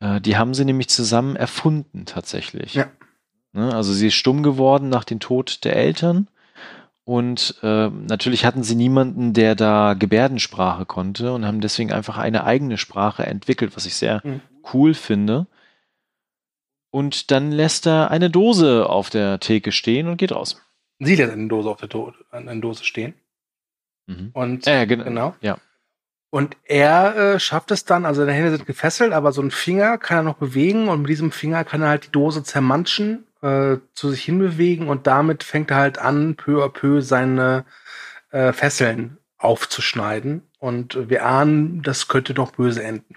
[0.00, 2.74] Äh, die haben sie nämlich zusammen erfunden tatsächlich.
[2.74, 2.90] Ja.
[3.52, 6.26] Ne, also sie ist stumm geworden nach dem Tod der Eltern
[7.04, 12.44] und äh, natürlich hatten sie niemanden, der da Gebärdensprache konnte und haben deswegen einfach eine
[12.44, 14.40] eigene Sprache entwickelt, was ich sehr mhm.
[14.72, 15.46] cool finde.
[16.90, 20.61] Und dann lässt er eine Dose auf der Theke stehen und geht raus.
[21.04, 23.14] Sie lässt eine Dose auf der Do eine Dose stehen.
[24.06, 24.30] Mhm.
[24.32, 25.34] Und äh, gen genau.
[25.40, 25.58] Ja.
[26.30, 29.98] Und er äh, schafft es dann, also seine Hände sind gefesselt, aber so ein Finger
[29.98, 33.76] kann er noch bewegen und mit diesem Finger kann er halt die Dose zermanschen, äh,
[33.94, 37.66] zu sich hinbewegen und damit fängt er halt an, peu à peu seine
[38.30, 40.42] äh, Fesseln aufzuschneiden.
[40.58, 43.14] Und wir ahnen, das könnte doch böse enden.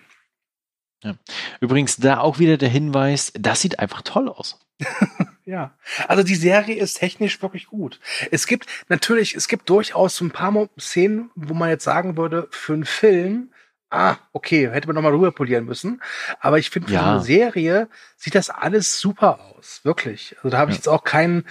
[1.03, 1.15] Ja.
[1.61, 4.59] Übrigens, da auch wieder der Hinweis, das sieht einfach toll aus.
[5.45, 5.77] Ja,
[6.07, 7.99] also die Serie ist technisch wirklich gut.
[8.31, 12.47] Es gibt natürlich, es gibt durchaus so ein paar Szenen, wo man jetzt sagen würde,
[12.49, 13.51] für einen Film,
[13.91, 16.01] ah, okay, hätte man nochmal rüber polieren müssen.
[16.39, 17.11] Aber ich finde, für ja.
[17.11, 19.81] eine Serie sieht das alles super aus.
[19.83, 20.35] Wirklich.
[20.37, 20.79] Also da habe ich ja.
[20.79, 21.45] jetzt auch keinen,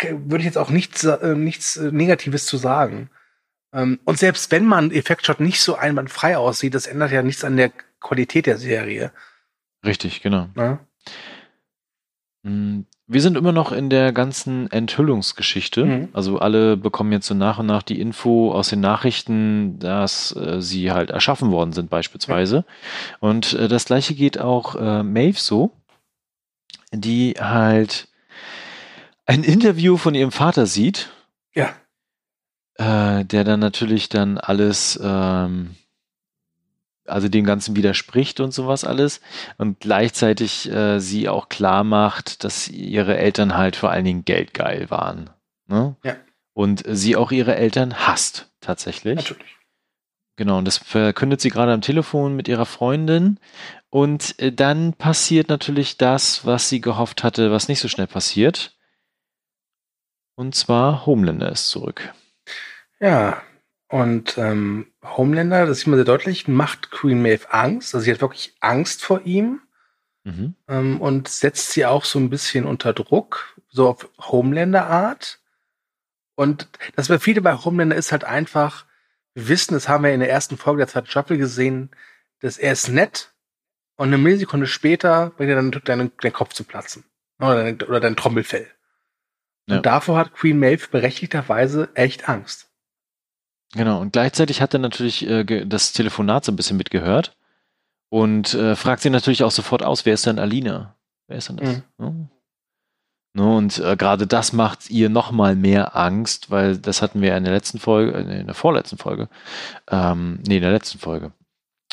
[0.00, 3.08] würde ich jetzt auch nichts, äh, nichts äh, Negatives zu sagen.
[3.72, 7.56] Ähm, und selbst wenn man Effektshot nicht so einwandfrei aussieht, das ändert ja nichts an
[7.56, 7.70] der
[8.00, 9.12] Qualität der Serie.
[9.84, 10.48] Richtig, genau.
[10.56, 10.80] Ja?
[13.10, 15.84] Wir sind immer noch in der ganzen Enthüllungsgeschichte.
[15.86, 16.08] Mhm.
[16.12, 20.60] Also alle bekommen jetzt so nach und nach die Info aus den Nachrichten, dass äh,
[20.60, 22.58] sie halt erschaffen worden sind beispielsweise.
[22.58, 22.64] Mhm.
[23.20, 25.70] Und äh, das gleiche geht auch äh, Maeve so,
[26.92, 28.08] die halt
[29.24, 31.08] ein Interview von ihrem Vater sieht.
[31.54, 31.70] Ja.
[32.74, 35.76] Äh, der dann natürlich dann alles ähm,
[37.08, 39.20] also dem Ganzen widerspricht und sowas alles
[39.56, 44.90] und gleichzeitig äh, sie auch klar macht, dass ihre Eltern halt vor allen Dingen geldgeil
[44.90, 45.30] waren.
[45.66, 45.96] Ne?
[46.04, 46.16] Ja.
[46.54, 49.16] Und sie auch ihre Eltern hasst, tatsächlich.
[49.16, 49.58] Natürlich.
[50.36, 53.40] Genau, und das verkündet sie gerade am Telefon mit ihrer Freundin.
[53.90, 58.76] Und äh, dann passiert natürlich das, was sie gehofft hatte, was nicht so schnell passiert.
[60.36, 62.14] Und zwar Homelander ist zurück.
[63.00, 63.42] Ja,
[63.88, 67.94] und ähm, Homelander, das sieht man sehr deutlich, macht Queen Maeve Angst.
[67.94, 69.62] Also sie hat wirklich Angst vor ihm
[70.24, 70.54] mhm.
[70.68, 75.40] ähm, und setzt sie auch so ein bisschen unter Druck, so auf Homelander-Art.
[76.34, 78.84] Und das bei viele bei Homelander ist halt einfach,
[79.34, 81.90] wir wissen, das haben wir in der ersten Folge der zweiten Staffel gesehen,
[82.40, 83.32] dass er ist nett
[83.96, 87.04] und eine Millisekunde später bringt er dann deinen, deinen Kopf zu platzen.
[87.40, 88.68] Oder dein, oder dein Trommelfell.
[89.66, 89.76] Ja.
[89.76, 92.67] Und davor hat Queen Maeve berechtigterweise echt Angst.
[93.74, 97.36] Genau, und gleichzeitig hat er natürlich äh, das Telefonat so ein bisschen mitgehört
[98.08, 100.94] und äh, fragt sie natürlich auch sofort aus, wer ist denn Alina?
[101.26, 101.76] Wer ist denn das?
[101.76, 101.82] Mhm.
[101.98, 102.14] Ja.
[103.34, 107.36] Ne, und äh, gerade das macht ihr noch mal mehr Angst, weil das hatten wir
[107.36, 109.28] in der letzten Folge, äh, in der vorletzten Folge,
[109.90, 111.32] ähm, nee, in der letzten Folge,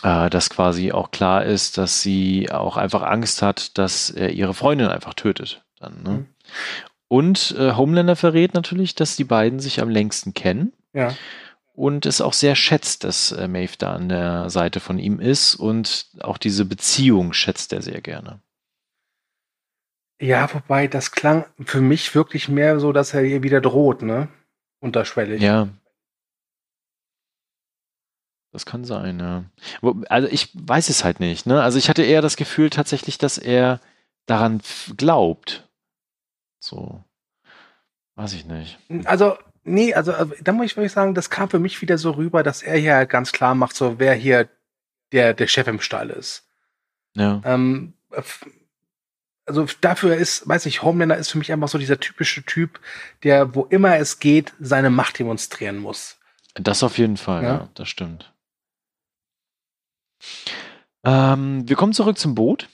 [0.01, 4.53] äh, dass quasi auch klar ist, dass sie auch einfach Angst hat, dass er ihre
[4.53, 5.63] Freundin einfach tötet.
[5.77, 6.09] Dann, ne?
[6.09, 6.25] mhm.
[7.07, 10.73] Und äh, Homelander verrät natürlich, dass die beiden sich am längsten kennen.
[10.93, 11.13] Ja.
[11.75, 15.55] Und es auch sehr schätzt, dass äh, Maeve da an der Seite von ihm ist
[15.55, 18.39] und auch diese Beziehung schätzt er sehr gerne.
[20.21, 24.29] Ja, wobei das klang für mich wirklich mehr so, dass er ihr wieder droht, ne?
[24.79, 25.41] Unterschwellig.
[25.41, 25.67] Ja,
[28.55, 29.43] das kann sein, ja.
[30.07, 31.61] Also ich weiß es halt nicht, ne?
[31.61, 33.81] Also ich hatte eher das Gefühl tatsächlich, dass er
[34.27, 34.61] daran
[34.95, 35.67] glaubt.
[36.59, 37.03] So.
[38.15, 38.79] Weiß ich nicht.
[39.03, 42.11] Also, nee, also äh, da muss ich wirklich sagen, das kam für mich wieder so
[42.11, 44.47] rüber, dass er hier ganz klar macht, so wer hier
[45.11, 46.47] der, der Chef im Stall ist.
[47.15, 47.41] Ja.
[47.43, 47.93] Ähm,
[49.45, 52.79] also dafür ist, weiß ich, Homelander ist für mich einfach so dieser typische Typ,
[53.23, 56.17] der, wo immer es geht, seine Macht demonstrieren muss.
[56.55, 58.33] Das auf jeden Fall, ja, ja das stimmt.
[61.03, 62.69] Ähm, wir kommen zurück zum Boot.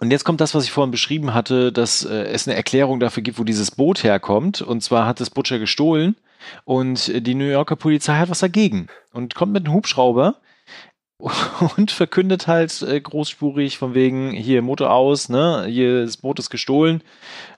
[0.00, 3.22] Und jetzt kommt das, was ich vorhin beschrieben hatte, dass äh, es eine Erklärung dafür
[3.22, 4.62] gibt, wo dieses Boot herkommt.
[4.62, 6.16] Und zwar hat es Butcher gestohlen
[6.64, 10.36] und die New Yorker Polizei hat was dagegen und kommt mit einem Hubschrauber
[11.76, 16.50] und verkündet halt äh, großspurig von wegen hier Motor aus, ne, hier das Boot ist
[16.50, 17.02] gestohlen,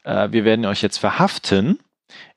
[0.05, 1.79] äh, wir werden euch jetzt verhaften.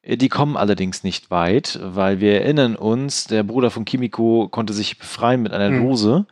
[0.01, 4.73] Äh, die kommen allerdings nicht weit, weil wir erinnern uns, der Bruder von Kimiko konnte
[4.73, 5.87] sich befreien mit einer hm.
[5.87, 6.25] Dose.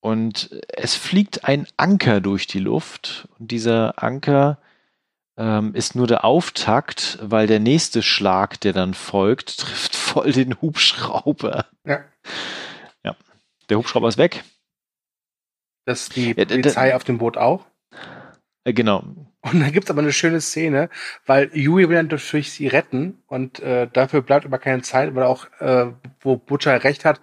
[0.00, 3.28] Und es fliegt ein Anker durch die Luft.
[3.38, 4.58] Und dieser Anker
[5.36, 10.60] ähm, ist nur der Auftakt, weil der nächste Schlag, der dann folgt, trifft voll den
[10.60, 11.66] Hubschrauber.
[11.84, 12.04] Ja.
[13.04, 13.16] Ja.
[13.68, 14.42] Der Hubschrauber ist weg.
[15.86, 17.66] Das ist die Polizei ja, auf dem Boot auch?
[18.64, 19.04] Äh, genau.
[19.42, 20.90] Und da gibt's aber eine schöne Szene,
[21.24, 25.24] weil Yui will dann natürlich sie retten und äh, dafür bleibt aber keine Zeit, weil
[25.24, 25.86] auch, äh,
[26.20, 27.20] wo Butcher recht hat,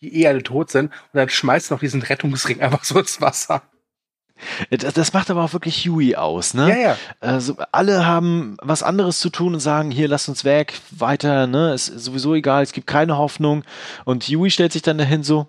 [0.00, 3.62] die eh alle tot sind und dann schmeißt noch diesen Rettungsring einfach so ins Wasser.
[4.70, 6.70] Das, macht aber auch wirklich Yui aus, ne?
[6.70, 6.96] Ja, ja.
[7.20, 11.74] Also alle haben was anderes zu tun und sagen, hier, lass uns weg, weiter, ne?
[11.74, 13.64] Ist sowieso egal, es gibt keine Hoffnung.
[14.06, 15.48] Und Yui stellt sich dann dahin so,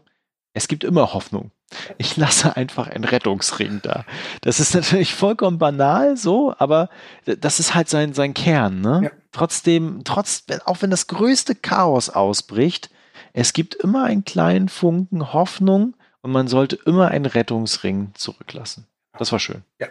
[0.53, 1.51] es gibt immer Hoffnung.
[1.97, 4.03] Ich lasse einfach einen Rettungsring da.
[4.41, 6.89] Das ist natürlich vollkommen banal so, aber
[7.23, 8.81] das ist halt sein, sein Kern.
[8.81, 9.01] Ne?
[9.05, 9.11] Ja.
[9.31, 12.89] Trotzdem, trotz, auch wenn das größte Chaos ausbricht,
[13.33, 18.87] es gibt immer einen kleinen Funken Hoffnung und man sollte immer einen Rettungsring zurücklassen.
[19.17, 19.63] Das war schön.
[19.79, 19.87] Ja.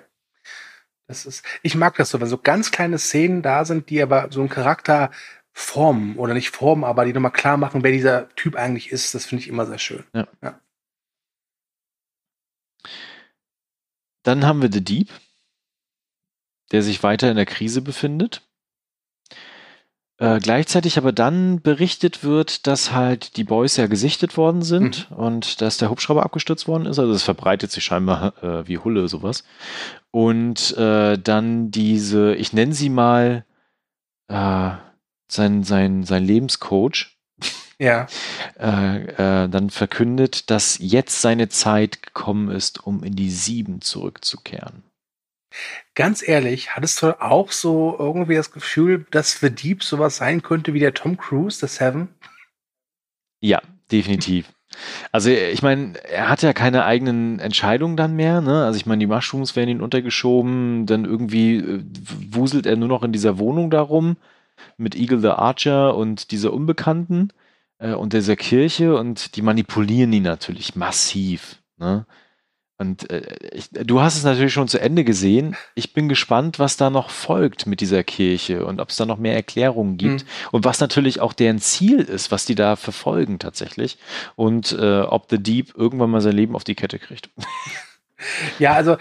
[1.07, 4.29] Das ist, ich mag das so, wenn so ganz kleine Szenen da sind, die aber
[4.31, 5.11] so einen Charakter
[5.53, 9.15] formen oder nicht formen, aber die nochmal klar machen, wer dieser Typ eigentlich ist.
[9.15, 10.05] Das finde ich immer sehr schön.
[10.15, 10.29] Ja.
[10.43, 10.61] ja.
[14.23, 15.09] Dann haben wir The Deep,
[16.73, 18.49] der sich weiter in der Krise befindet.
[20.21, 25.17] Äh, gleichzeitig aber dann berichtet wird, dass halt die Boys ja gesichtet worden sind mhm.
[25.17, 26.99] und dass der Hubschrauber abgestürzt worden ist.
[26.99, 29.45] Also es verbreitet sich scheinbar äh, wie Hulle sowas.
[30.11, 33.47] Und äh, dann diese, ich nenne sie mal
[34.29, 34.73] äh,
[35.27, 37.17] sein, sein, sein Lebenscoach,
[37.79, 38.07] ja.
[38.57, 44.83] äh, dann verkündet, dass jetzt seine Zeit gekommen ist, um in die Sieben zurückzukehren.
[45.95, 50.75] Ganz ehrlich, hattest du auch so irgendwie das Gefühl, dass The Deep sowas sein könnte
[50.75, 52.09] wie der Tom Cruise, der Seven?
[53.41, 53.61] Ja,
[53.91, 54.53] definitiv.
[55.11, 58.41] Also ich meine, er hat ja keine eigenen Entscheidungen dann mehr.
[58.41, 58.65] Ne?
[58.65, 61.85] Also ich meine, die Mushrooms werden ihn untergeschoben, dann irgendwie äh,
[62.31, 64.17] wuselt er nur noch in dieser Wohnung darum
[64.77, 67.33] mit Eagle the Archer und dieser Unbekannten
[67.79, 71.61] äh, und dieser Kirche und die manipulieren ihn natürlich massiv.
[71.79, 72.07] Ne?
[72.81, 73.21] Und äh,
[73.53, 75.55] ich, du hast es natürlich schon zu Ende gesehen.
[75.75, 79.19] Ich bin gespannt, was da noch folgt mit dieser Kirche und ob es da noch
[79.19, 80.29] mehr Erklärungen gibt mhm.
[80.51, 83.99] und was natürlich auch deren Ziel ist, was die da verfolgen tatsächlich
[84.35, 87.29] und äh, ob The Deep irgendwann mal sein Leben auf die Kette kriegt.
[88.59, 88.99] Ja, also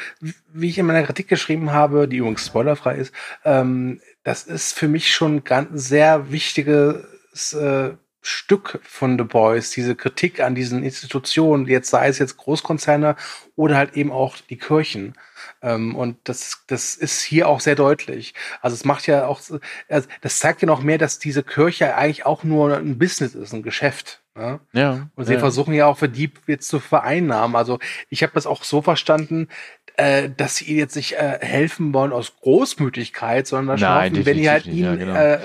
[0.53, 3.13] wie ich in meiner Kritik geschrieben habe, die übrigens spoilerfrei ist,
[3.43, 9.95] ähm, das ist für mich schon ganz sehr wichtiges äh, Stück von The Boys, diese
[9.95, 13.15] Kritik an diesen Institutionen, jetzt sei es jetzt Großkonzerne
[13.55, 15.15] oder halt eben auch die Kirchen.
[15.61, 18.33] Ähm, und das, das ist hier auch sehr deutlich.
[18.61, 19.41] Also es macht ja auch,
[19.87, 23.53] also das zeigt ja noch mehr, dass diese Kirche eigentlich auch nur ein Business ist,
[23.53, 24.21] ein Geschäft.
[24.39, 24.59] Ne?
[24.71, 25.09] Ja.
[25.15, 25.39] Und sie ja.
[25.39, 27.57] versuchen ja auch für die jetzt zu vereinnahmen.
[27.57, 27.77] Also
[28.09, 29.49] ich habe das auch so verstanden,
[29.97, 34.49] äh, dass sie jetzt nicht äh, helfen wollen aus Großmütigkeit, sondern Nein, schaffen, wenn die
[34.49, 35.13] halt ihn, ja, genau.
[35.13, 35.39] äh,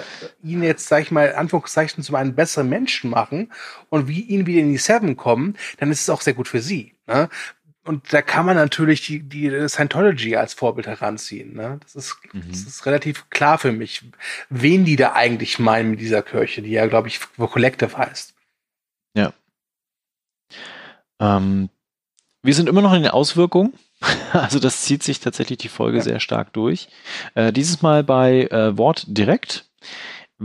[0.44, 3.52] ihn jetzt, sag ich mal, Anführungszeichen zu einem besseren Menschen machen
[3.88, 6.60] und wie ihn wieder in die Seven kommen, dann ist es auch sehr gut für
[6.60, 6.94] sie.
[7.08, 7.28] Ne?
[7.84, 11.54] Und da kann man natürlich die, die Scientology als Vorbild heranziehen.
[11.54, 11.80] Ne?
[11.82, 12.44] Das, ist, mhm.
[12.48, 14.04] das ist relativ klar für mich,
[14.50, 18.33] wen die da eigentlich meinen mit dieser Kirche, die ja, glaube ich, Collective heißt.
[19.14, 19.32] Ja.
[21.20, 21.70] Ähm,
[22.42, 23.74] wir sind immer noch in den Auswirkungen.
[24.32, 26.02] Also das zieht sich tatsächlich die Folge ja.
[26.02, 26.88] sehr stark durch.
[27.34, 29.64] Äh, dieses Mal bei äh, Wort direkt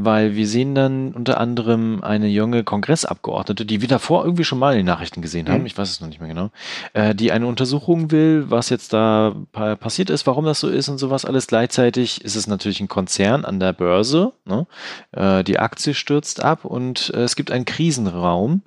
[0.05, 4.71] weil wir sehen dann unter anderem eine junge Kongressabgeordnete, die wir davor irgendwie schon mal
[4.71, 5.65] in den Nachrichten gesehen haben, mhm.
[5.65, 6.51] ich weiß es noch nicht mehr genau,
[6.93, 10.97] äh, die eine Untersuchung will, was jetzt da passiert ist, warum das so ist und
[10.97, 11.47] sowas alles.
[11.47, 14.67] Gleichzeitig ist es natürlich ein Konzern an der Börse, ne?
[15.12, 18.63] äh, die Aktie stürzt ab und äh, es gibt einen Krisenraum,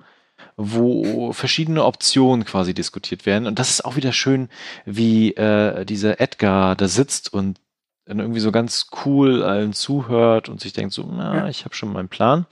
[0.55, 3.47] wo verschiedene Optionen quasi diskutiert werden.
[3.47, 4.49] Und das ist auch wieder schön,
[4.85, 7.59] wie äh, dieser Edgar da sitzt und
[8.05, 11.93] dann irgendwie so ganz cool allen zuhört und sich denkt so, na, ich habe schon
[11.93, 12.45] meinen Plan.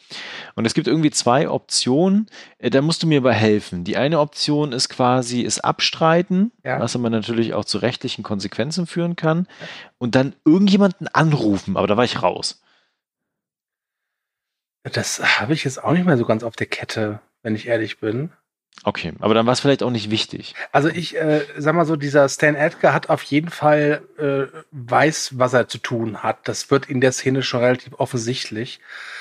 [0.55, 3.83] Und es gibt irgendwie zwei Optionen, äh, da musst du mir aber helfen.
[3.83, 6.79] Die eine Option ist quasi es abstreiten, ja.
[6.79, 9.47] was aber natürlich auch zu rechtlichen Konsequenzen führen kann.
[9.97, 12.61] Und dann irgendjemanden anrufen, aber da war ich raus.
[14.83, 17.99] Das habe ich jetzt auch nicht mehr so ganz auf der Kette, wenn ich ehrlich
[17.99, 18.31] bin.
[18.84, 20.55] Okay, aber dann war es vielleicht auch nicht wichtig.
[20.71, 25.38] Also ich äh, sag mal so, dieser Stan Edgar hat auf jeden Fall äh, weiß,
[25.38, 26.47] was er zu tun hat.
[26.47, 28.79] Das wird in der Szene schon relativ offensichtlich.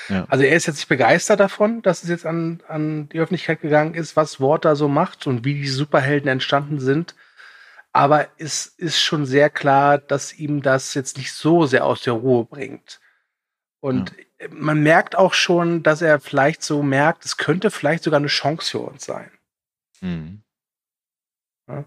[0.09, 0.25] Ja.
[0.29, 3.93] Also er ist jetzt nicht begeistert davon, dass es jetzt an, an die Öffentlichkeit gegangen
[3.93, 7.13] ist, was Wort da so macht und wie die Superhelden entstanden sind.
[7.93, 12.13] Aber es ist schon sehr klar, dass ihm das jetzt nicht so sehr aus der
[12.13, 12.99] Ruhe bringt.
[13.79, 14.47] Und ja.
[14.49, 18.71] man merkt auch schon, dass er vielleicht so merkt, es könnte vielleicht sogar eine Chance
[18.71, 19.29] für uns sein.
[20.01, 20.41] Mhm.
[21.67, 21.85] Ja.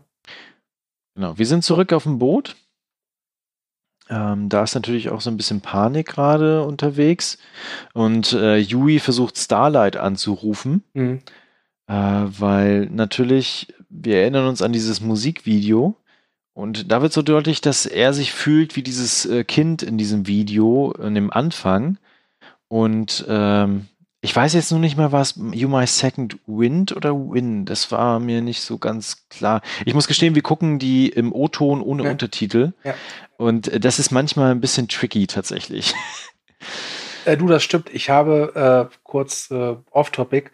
[1.15, 2.57] Genau, wir sind zurück auf dem Boot.
[4.11, 7.39] Ähm, da ist natürlich auch so ein bisschen Panik gerade unterwegs.
[7.95, 11.21] Und äh, Yui versucht Starlight anzurufen, mhm.
[11.87, 15.97] äh, weil natürlich, wir erinnern uns an dieses Musikvideo.
[16.53, 20.27] Und da wird so deutlich, dass er sich fühlt wie dieses äh, Kind in diesem
[20.27, 21.99] Video, in dem Anfang.
[22.69, 23.87] Und ähm,
[24.25, 27.67] ich weiß jetzt nur nicht mehr, was You My Second Wind oder Win.
[27.67, 29.61] Das war mir nicht so ganz klar.
[29.85, 32.11] Ich muss gestehen, wir gucken die im O-Ton ohne ja.
[32.11, 32.73] Untertitel.
[32.85, 32.95] Ja.
[33.37, 35.95] Und äh, das ist manchmal ein bisschen tricky tatsächlich.
[37.27, 37.89] Äh, du, das stimmt.
[37.91, 40.51] Ich habe äh, kurz äh, off-topic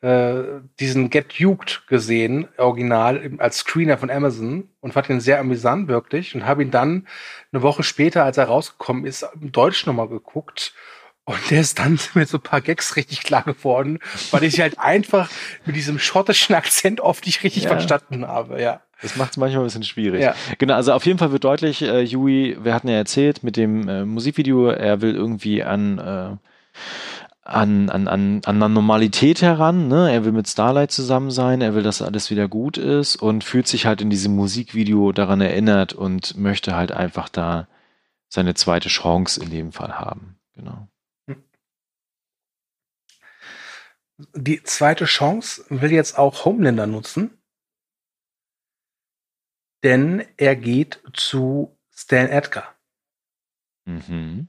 [0.00, 5.86] äh, diesen Get Juked gesehen, original als Screener von Amazon und fand ihn sehr amüsant
[5.88, 7.06] wirklich und habe ihn dann
[7.52, 10.72] eine Woche später, als er rausgekommen ist, im Deutsch nochmal geguckt
[11.24, 13.98] und der ist dann mit so ein paar Gags richtig klar geworden,
[14.30, 15.30] weil ich halt einfach
[15.64, 17.70] mit diesem schottischen Akzent oft nicht richtig ja.
[17.70, 18.82] verstanden habe, ja.
[19.02, 20.22] Das macht es manchmal ein bisschen schwierig.
[20.22, 20.34] Ja.
[20.58, 23.86] Genau, also auf jeden Fall wird deutlich, äh, Yui, wir hatten ja erzählt mit dem
[23.88, 26.36] äh, Musikvideo, er will irgendwie an, äh,
[27.42, 30.10] an, an, an, an eine Normalität heran, ne?
[30.10, 33.66] Er will mit Starlight zusammen sein, er will, dass alles wieder gut ist und fühlt
[33.66, 37.68] sich halt in diesem Musikvideo daran erinnert und möchte halt einfach da
[38.28, 40.38] seine zweite Chance in dem Fall haben.
[40.54, 40.88] Genau.
[44.16, 47.38] Die zweite Chance will jetzt auch Homelander nutzen.
[49.82, 52.74] Denn er geht zu Stan Edgar.
[53.84, 54.48] Mhm.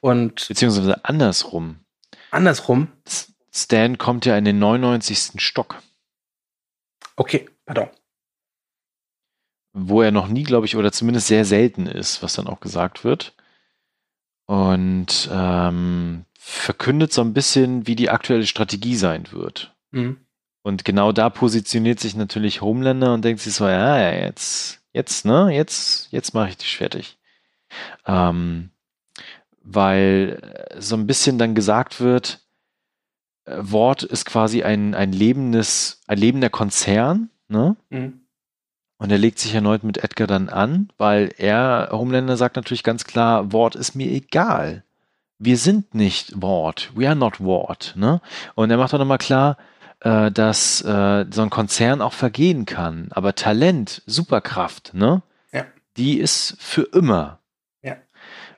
[0.00, 1.84] Und Beziehungsweise andersrum.
[2.30, 2.88] Andersrum.
[3.52, 5.40] Stan kommt ja in den 99.
[5.40, 5.82] Stock.
[7.14, 7.88] Okay, pardon.
[9.72, 13.04] Wo er noch nie, glaube ich, oder zumindest sehr selten ist, was dann auch gesagt
[13.04, 13.34] wird.
[14.46, 19.74] Und ähm, verkündet so ein bisschen, wie die aktuelle Strategie sein wird.
[19.90, 20.18] Mhm.
[20.62, 25.50] Und genau da positioniert sich natürlich Homelander und denkt sich so, ja, jetzt, jetzt, ne,
[25.52, 27.18] jetzt, jetzt mache ich dich fertig.
[28.04, 28.70] Ähm,
[29.62, 32.40] weil so ein bisschen dann gesagt wird,
[33.44, 37.76] äh, Wort ist quasi ein, ein lebendes, ein lebender Konzern, ne?
[37.90, 38.25] Mhm.
[38.98, 43.04] Und er legt sich erneut mit Edgar dann an, weil er, Homelander sagt natürlich ganz
[43.04, 44.82] klar, Wort ist mir egal
[45.38, 47.94] wir sind nicht Wort, we are not Wort.
[47.96, 48.20] Ne?
[48.54, 49.56] Und er macht auch nochmal klar,
[50.00, 53.08] äh, dass äh, so ein Konzern auch vergehen kann.
[53.10, 55.22] Aber Talent, Superkraft, ne?
[55.52, 55.64] Ja.
[55.96, 57.38] die ist für immer.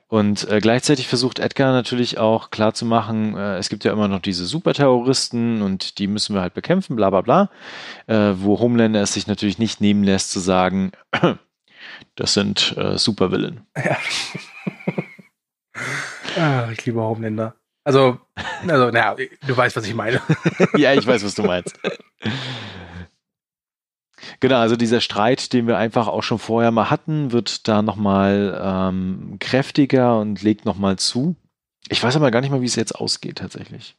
[0.09, 4.43] Und äh, gleichzeitig versucht Edgar natürlich auch klarzumachen, äh, es gibt ja immer noch diese
[4.45, 7.49] Superterroristen und die müssen wir halt bekämpfen, bla bla bla.
[8.07, 10.93] Äh, wo Homelander es sich natürlich nicht nehmen lässt zu sagen,
[12.15, 13.61] das sind äh, Supervillen.
[13.77, 13.97] Ja.
[16.37, 17.55] Ah, ich liebe Homelander.
[17.83, 18.19] Also,
[18.67, 20.21] also, naja, du weißt, was ich meine.
[20.77, 21.79] ja, ich weiß, was du meinst.
[24.39, 28.59] Genau, also dieser Streit, den wir einfach auch schon vorher mal hatten, wird da nochmal
[28.63, 31.35] ähm, kräftiger und legt nochmal zu.
[31.89, 33.97] Ich weiß aber gar nicht mal, wie es jetzt ausgeht tatsächlich.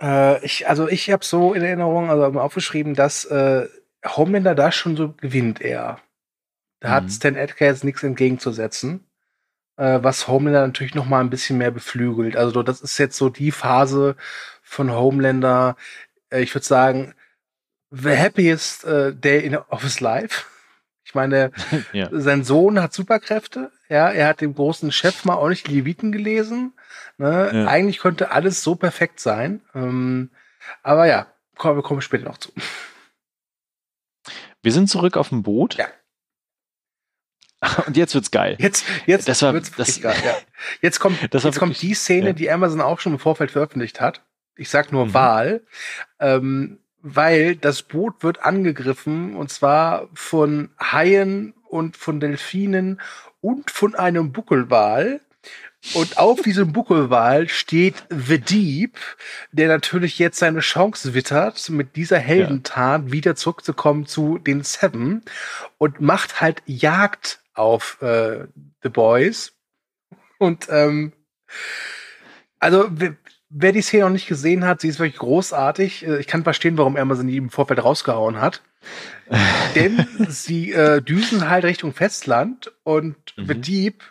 [0.00, 3.68] Äh, ich, also ich habe so in Erinnerung, also aufgeschrieben, dass äh,
[4.04, 5.98] Homelander da schon so gewinnt eher.
[6.80, 6.92] Da mhm.
[6.92, 9.06] hat Stan Edgar jetzt nichts entgegenzusetzen
[9.76, 12.36] äh, was Homelander natürlich noch mal ein bisschen mehr beflügelt.
[12.36, 14.16] Also das ist jetzt so die Phase
[14.62, 15.76] von Homelander,
[16.30, 17.14] äh, ich würde sagen,
[17.90, 20.44] the happiest uh, day in of his life.
[21.04, 21.52] Ich meine,
[21.92, 22.08] ja.
[22.12, 23.70] sein Sohn hat Superkräfte.
[23.88, 26.72] Ja, er hat dem großen Chef mal nicht die Leviten gelesen.
[27.18, 27.50] Ne?
[27.52, 27.66] Ja.
[27.66, 29.62] Eigentlich könnte alles so perfekt sein.
[29.74, 30.30] Ähm,
[30.82, 32.50] aber ja, kommen, wir kommen später noch zu.
[34.62, 35.76] Wir sind zurück auf dem Boot.
[35.76, 35.86] Ja.
[37.86, 38.56] Und jetzt wird's geil.
[38.58, 40.34] Jetzt, jetzt das war, wird's das, geil, ja.
[40.82, 42.32] Jetzt kommt, jetzt kommt die Szene, ja.
[42.32, 44.22] die Amazon auch schon im Vorfeld veröffentlicht hat.
[44.56, 45.14] Ich sag nur mhm.
[45.14, 45.66] Wahl.
[46.18, 53.00] Ähm, weil das Boot wird angegriffen und zwar von Haien und von Delfinen
[53.40, 55.20] und von einem Buckelwal.
[55.94, 58.98] Und auf diesem Buckelwal steht The Deep,
[59.52, 63.12] der natürlich jetzt seine Chance wittert, mit dieser Heldentat ja.
[63.12, 65.22] wieder zurückzukommen zu den Seven
[65.78, 68.46] und macht halt Jagd auf äh,
[68.82, 69.52] The Boys.
[70.38, 71.12] Und ähm,
[72.58, 72.90] also
[73.48, 76.06] wer die Szene noch nicht gesehen hat, sie ist wirklich großartig.
[76.06, 78.62] Äh, ich kann verstehen, warum Amazon die im Vorfeld rausgehauen hat.
[79.74, 83.46] Denn sie äh, düsen halt Richtung Festland und mhm.
[83.46, 84.02] The Deep,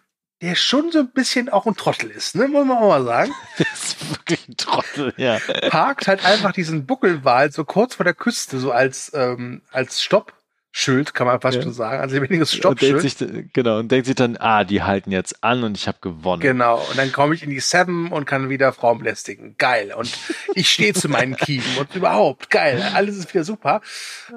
[0.41, 2.47] der schon so ein bisschen auch ein Trottel ist, ne?
[2.47, 3.31] Muss man auch mal sagen.
[3.57, 5.39] Das ist wirklich ein Trottel, ja.
[5.69, 10.33] Parkt halt einfach diesen Buckelwal so kurz vor der Küste, so als, ähm, als Stopp
[10.77, 11.61] Schild, kann man fast ja.
[11.63, 12.01] schon sagen.
[12.01, 12.99] Also lebendiges Stoppschild.
[12.99, 13.15] Sich,
[13.53, 16.41] genau, und denkt sich dann, ah, die halten jetzt an und ich habe gewonnen.
[16.41, 19.55] Genau, und dann komme ich in die Seven und kann wieder Frauen belästigen.
[19.57, 19.93] Geil.
[19.95, 20.11] Und
[20.53, 22.85] ich stehe zu meinen Kiemen und überhaupt, geil.
[22.93, 23.79] Alles ist wieder super.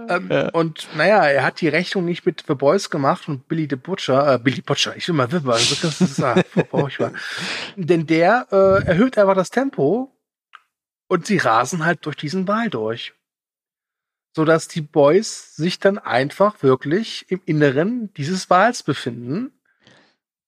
[0.09, 0.51] Ähm, ja.
[0.51, 4.35] Und naja, er hat die Rechnung nicht mit The Boys gemacht und Billy the Butcher,
[4.35, 7.11] äh, Billy Butcher, ich will mal Wipper, also das ist ah, furchtbar.
[7.75, 10.17] Denn der äh, erhöht einfach das Tempo
[11.09, 13.13] und sie rasen halt durch diesen Wal durch
[14.39, 19.51] sodass die Boys sich dann einfach wirklich im Inneren dieses Wals befinden.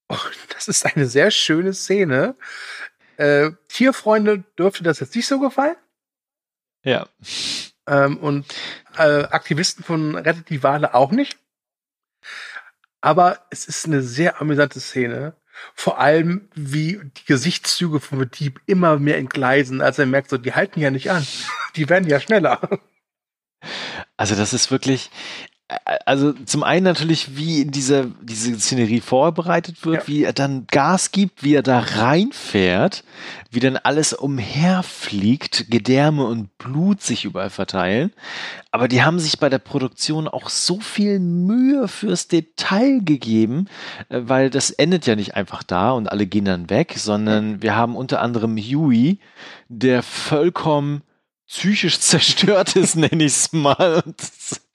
[0.06, 0.20] Und
[0.54, 2.36] das ist eine sehr schöne Szene.
[3.16, 5.74] Äh, Tierfreunde dürfte das jetzt nicht so gefallen.
[6.84, 7.08] Ja.
[7.88, 8.46] Ähm, und
[8.96, 11.36] äh, Aktivisten von Rettet die Wale auch nicht.
[13.00, 15.34] Aber es ist eine sehr amüsante Szene.
[15.74, 20.54] Vor allem, wie die Gesichtszüge von Dieb immer mehr entgleisen, als er merkt, so, die
[20.54, 21.26] halten ja nicht an.
[21.74, 22.60] Die werden ja schneller.
[24.16, 25.10] Also das ist wirklich,
[26.04, 30.08] also zum einen natürlich, wie diese, diese Szenerie vorbereitet wird, ja.
[30.08, 33.04] wie er dann Gas gibt, wie er da reinfährt,
[33.50, 38.12] wie dann alles umherfliegt, Gedärme und Blut sich überall verteilen.
[38.72, 43.68] Aber die haben sich bei der Produktion auch so viel Mühe fürs Detail gegeben,
[44.08, 47.76] äh, weil das endet ja nicht einfach da und alle gehen dann weg, sondern wir
[47.76, 49.18] haben unter anderem Huey,
[49.68, 51.02] der vollkommen
[51.50, 54.14] psychisch zerstört ist, nenne ich es mal, und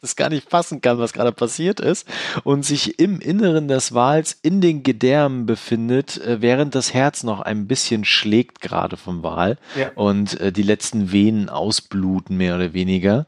[0.02, 2.08] das gar nicht fassen kann, was gerade passiert ist,
[2.44, 7.40] und sich im Inneren des Wals in den Gedärmen befindet, äh, während das Herz noch
[7.40, 9.92] ein bisschen schlägt gerade vom Wal ja.
[9.96, 13.26] und äh, die letzten Venen ausbluten, mehr oder weniger.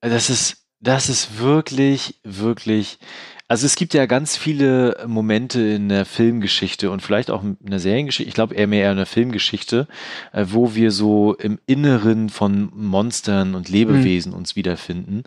[0.00, 2.98] Das ist, das ist wirklich, wirklich
[3.54, 7.78] also es gibt ja ganz viele Momente in der Filmgeschichte und vielleicht auch in der
[7.78, 9.86] Seriengeschichte, ich glaube eher mehr in der Filmgeschichte,
[10.32, 14.38] äh, wo wir so im Inneren von Monstern und Lebewesen mhm.
[14.38, 15.22] uns wiederfinden.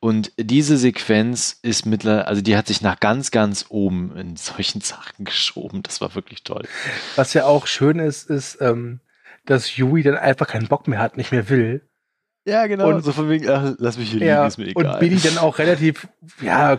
[0.00, 4.80] Und diese Sequenz ist mittlerweile, also die hat sich nach ganz, ganz oben in solchen
[4.80, 5.82] Sachen geschoben.
[5.82, 6.62] Das war wirklich toll.
[7.16, 9.00] Was ja auch schön ist, ist, ähm,
[9.44, 11.82] dass Yui dann einfach keinen Bock mehr hat, nicht mehr will.
[12.46, 12.88] Ja, genau.
[12.88, 14.94] Und so von wegen, ach, lass mich hier ja, liegen, ist mir egal.
[14.94, 16.08] Und Billy dann auch relativ,
[16.40, 16.78] ja,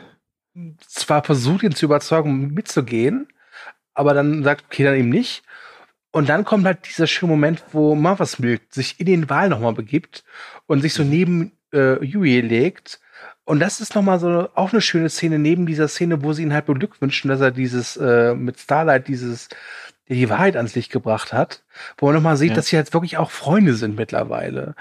[0.88, 3.28] zwar versucht, ihn zu überzeugen, mitzugehen,
[3.94, 5.44] aber dann sagt, okay, dann eben nicht.
[6.12, 9.74] Und dann kommt halt dieser schöne Moment, wo Marvers Milk sich in den Wal nochmal
[9.74, 10.24] begibt
[10.66, 13.00] und sich so neben äh, Yui legt.
[13.44, 16.54] Und das ist nochmal so auch eine schöne Szene neben dieser Szene, wo sie ihn
[16.54, 19.50] halt beglückwünschen, dass er dieses äh, mit Starlight dieses
[20.10, 21.64] die Wahrheit ans Licht gebracht hat,
[21.98, 22.56] wo man nochmal sieht, ja.
[22.56, 24.76] dass sie halt wirklich auch Freunde sind mittlerweile.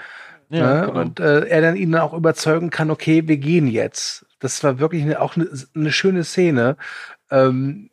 [0.49, 0.87] Ja, ne?
[0.87, 1.01] genau.
[1.01, 4.25] Und äh, er dann ihnen auch überzeugen kann, okay, wir gehen jetzt.
[4.39, 6.77] Das war wirklich eine, auch eine, eine schöne Szene,
[7.31, 7.89] ähm,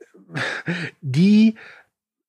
[1.00, 1.56] die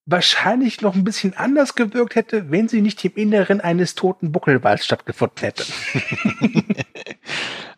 [0.05, 4.85] wahrscheinlich noch ein bisschen anders gewirkt hätte, wenn sie nicht im Inneren eines toten Buckelwalds
[4.85, 5.65] stattgefunden hätte.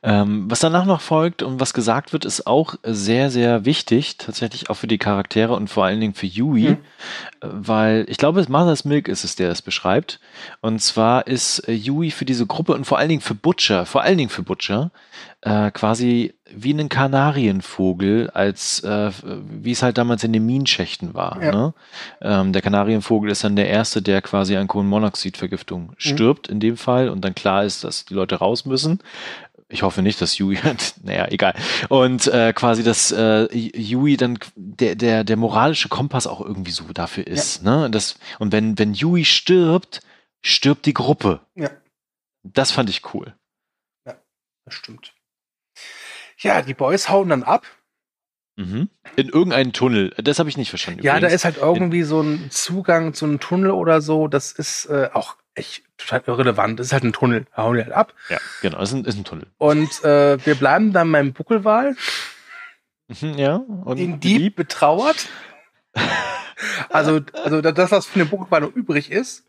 [0.04, 4.70] ähm, was danach noch folgt und was gesagt wird, ist auch sehr, sehr wichtig, tatsächlich
[4.70, 6.78] auch für die Charaktere und vor allen Dingen für Yui, mhm.
[7.42, 10.20] weil ich glaube, Mother's Milk ist es, der es beschreibt.
[10.62, 14.04] Und zwar ist äh, Yui für diese Gruppe und vor allen Dingen für Butcher, vor
[14.04, 14.92] allen Dingen für Butcher,
[15.42, 21.42] äh, quasi wie ein Kanarienvogel, als äh, wie es halt damals in den Minenschächten war.
[21.44, 21.52] Ja.
[21.52, 21.74] Ne?
[22.22, 25.96] Ähm, der Kanarienvogel ist dann der erste, der quasi an Kohlenmonoxidvergiftung mhm.
[25.98, 29.00] stirbt in dem Fall und dann klar ist, dass die Leute raus müssen.
[29.70, 30.58] Ich hoffe nicht, dass Yui,
[31.04, 31.54] naja, egal.
[31.90, 36.86] Und äh, quasi, dass äh, Yui dann der, der, der moralische Kompass auch irgendwie so
[36.94, 37.64] dafür ist.
[37.64, 37.82] Ja.
[37.82, 37.92] Ne?
[37.92, 40.02] Das, und wenn, wenn Yui stirbt,
[40.42, 41.42] stirbt die Gruppe.
[41.56, 41.70] Ja.
[42.44, 43.36] Das fand ich cool.
[44.06, 44.16] Ja,
[44.64, 45.14] das stimmt.
[46.38, 47.66] Ja, die Boys hauen dann ab.
[48.56, 48.90] Mhm.
[49.16, 50.14] In irgendeinen Tunnel.
[50.18, 51.04] Das habe ich nicht verstanden.
[51.04, 51.30] Ja, übrigens.
[51.30, 54.28] da ist halt irgendwie so ein Zugang zu einem Tunnel oder so.
[54.28, 56.80] Das ist äh, auch echt total irrelevant.
[56.80, 57.46] Das ist halt ein Tunnel.
[57.56, 58.14] Da hauen die halt ab.
[58.30, 58.80] Ja, genau.
[58.80, 59.48] Das ist ein, ist ein Tunnel.
[59.58, 61.96] Und äh, wir bleiben dann beim Buckelwal.
[63.08, 63.56] Mhm, ja.
[63.56, 65.28] Und den Dieb, Dieb betrauert.
[66.90, 69.46] also, also das, was von dem Buckelwal noch übrig ist.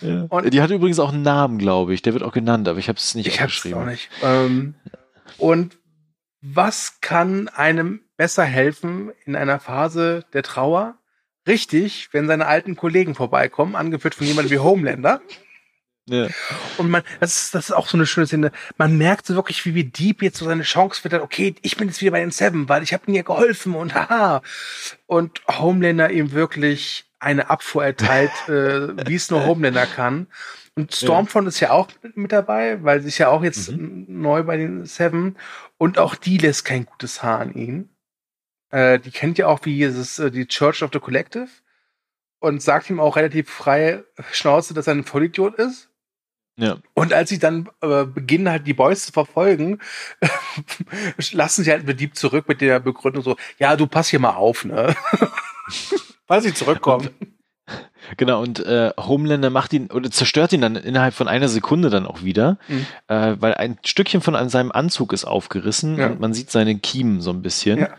[0.00, 0.26] Ja.
[0.28, 2.02] Und die hat übrigens auch einen Namen, glaube ich.
[2.02, 3.90] Der wird auch genannt, aber ich habe es nicht ich aufgeschrieben.
[3.90, 4.50] Ich habe es auch nicht.
[4.50, 4.74] Ähm,
[5.38, 5.78] und
[6.40, 10.96] was kann einem besser helfen in einer Phase der Trauer?
[11.46, 15.20] Richtig, wenn seine alten Kollegen vorbeikommen, angeführt von jemandem wie Homelander.
[16.08, 16.28] Ja.
[16.78, 18.52] Und man, das ist, das ist auch so eine schöne Szene.
[18.76, 21.88] Man merkt so wirklich, wie, wie Deep jetzt so seine Chance wird, okay, ich bin
[21.88, 24.42] jetzt wieder bei den Seven, weil ich habe mir geholfen und haha.
[25.06, 30.26] Und Homelander ihm wirklich eine Abfuhr erteilt, äh, wie es nur Homelander kann.
[30.74, 31.48] Und Stormfront ja.
[31.48, 34.06] ist ja auch mit dabei, weil sie ist ja auch jetzt mhm.
[34.08, 35.36] neu bei den Seven.
[35.78, 37.90] Und auch die lässt kein gutes Haar an ihn.
[38.72, 41.48] Äh, die kennt ja auch wie dieses, äh, die Church of the Collective.
[42.40, 45.90] Und sagt ihm auch relativ freie Schnauze, dass er ein Vollidiot ist.
[46.56, 46.78] Ja.
[46.92, 49.78] Und als sie dann äh, beginnen, halt die Boys zu verfolgen,
[51.32, 54.34] lassen sie halt mit Dieb zurück mit der Begründung so, ja, du pass hier mal
[54.34, 54.94] auf, ne?
[56.26, 57.10] Weil sie zurückkommen.
[58.16, 62.06] Genau, und äh, Homelander macht ihn oder zerstört ihn dann innerhalb von einer Sekunde dann
[62.06, 62.86] auch wieder, mhm.
[63.06, 66.08] äh, weil ein Stückchen von seinem Anzug ist aufgerissen ja.
[66.08, 67.78] und man sieht seine Kiemen so ein bisschen.
[67.78, 67.96] Ja.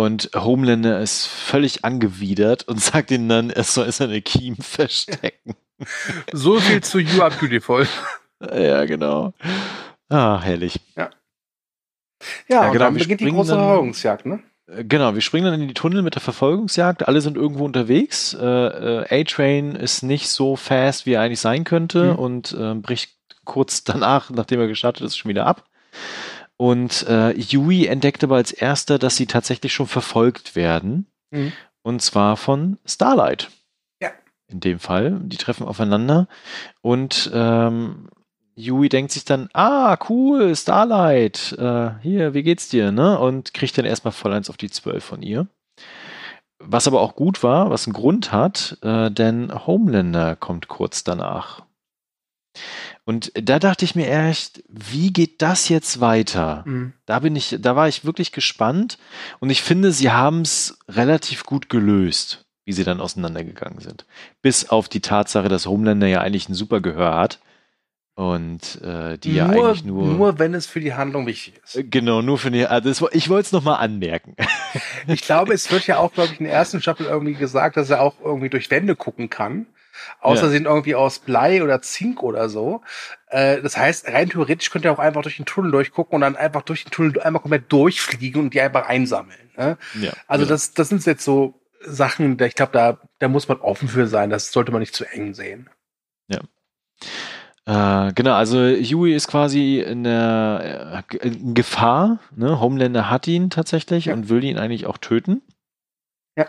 [0.00, 5.54] Und Homelander ist völlig angewidert und sagt ihm dann, er soll seine Kiemen verstecken.
[6.32, 7.86] So viel zu You Are Beautiful.
[8.42, 9.34] Ja, genau.
[10.08, 10.80] Ah, herrlich.
[10.96, 11.10] Ja.
[12.48, 14.42] Ja, ja genau, dann beginnt die große Verfolgungsjagd, ne?
[14.66, 17.06] Äh, genau, wir springen dann in die Tunnel mit der Verfolgungsjagd.
[17.06, 18.32] Alle sind irgendwo unterwegs.
[18.32, 22.18] Äh, äh, A-Train ist nicht so fast, wie er eigentlich sein könnte mhm.
[22.18, 23.10] und äh, bricht
[23.44, 25.64] kurz danach, nachdem er gestartet ist, schon wieder ab.
[26.60, 31.06] Und äh, Yui entdeckt aber als erster, dass sie tatsächlich schon verfolgt werden.
[31.30, 31.54] Mhm.
[31.80, 33.50] Und zwar von Starlight.
[34.02, 34.10] Ja.
[34.46, 35.20] In dem Fall.
[35.22, 36.28] Die treffen aufeinander.
[36.82, 38.10] Und ähm,
[38.56, 43.18] Yui denkt sich dann, ah, cool, Starlight, äh, hier, wie geht's dir, ne?
[43.18, 45.46] Und kriegt dann erstmal voll eins auf die 12 von ihr.
[46.58, 51.62] Was aber auch gut war, was einen Grund hat, äh, denn Homelander kommt kurz danach.
[53.04, 56.64] Und da dachte ich mir echt, wie geht das jetzt weiter?
[56.66, 56.92] Mhm.
[57.06, 58.98] Da bin ich, da war ich wirklich gespannt
[59.40, 64.06] und ich finde, sie haben es relativ gut gelöst, wie sie dann auseinandergegangen sind.
[64.42, 67.40] Bis auf die Tatsache, dass Homelander ja eigentlich ein super Gehör hat
[68.20, 70.06] und äh, die nur, ja eigentlich nur.
[70.06, 71.76] Nur wenn es für die Handlung wichtig ist.
[71.76, 72.66] Äh, genau, nur für die.
[72.66, 74.36] Also ich wollte es nochmal anmerken.
[75.06, 77.88] ich glaube, es wird ja auch, glaube ich, in der ersten Staffel irgendwie gesagt, dass
[77.88, 79.66] er auch irgendwie durch Wände gucken kann.
[80.20, 80.48] Außer ja.
[80.48, 82.82] sind irgendwie aus Blei oder Zink oder so.
[83.28, 86.36] Äh, das heißt, rein theoretisch könnte er auch einfach durch den Tunnel durchgucken und dann
[86.36, 89.50] einfach durch den Tunnel einmal komplett durchfliegen und die einfach einsammeln.
[89.56, 89.78] Ne?
[90.00, 90.48] Ja, also ja.
[90.48, 94.30] das, das sind jetzt so Sachen, ich glaube, da, da muss man offen für sein.
[94.30, 95.70] Das sollte man nicht zu eng sehen.
[96.28, 96.40] Ja.
[97.66, 102.18] Äh, genau, also Huey ist quasi in, der, äh, in Gefahr.
[102.34, 102.60] Ne?
[102.60, 104.14] Homelander hat ihn tatsächlich ja.
[104.14, 105.42] und will ihn eigentlich auch töten.
[106.36, 106.46] Ja.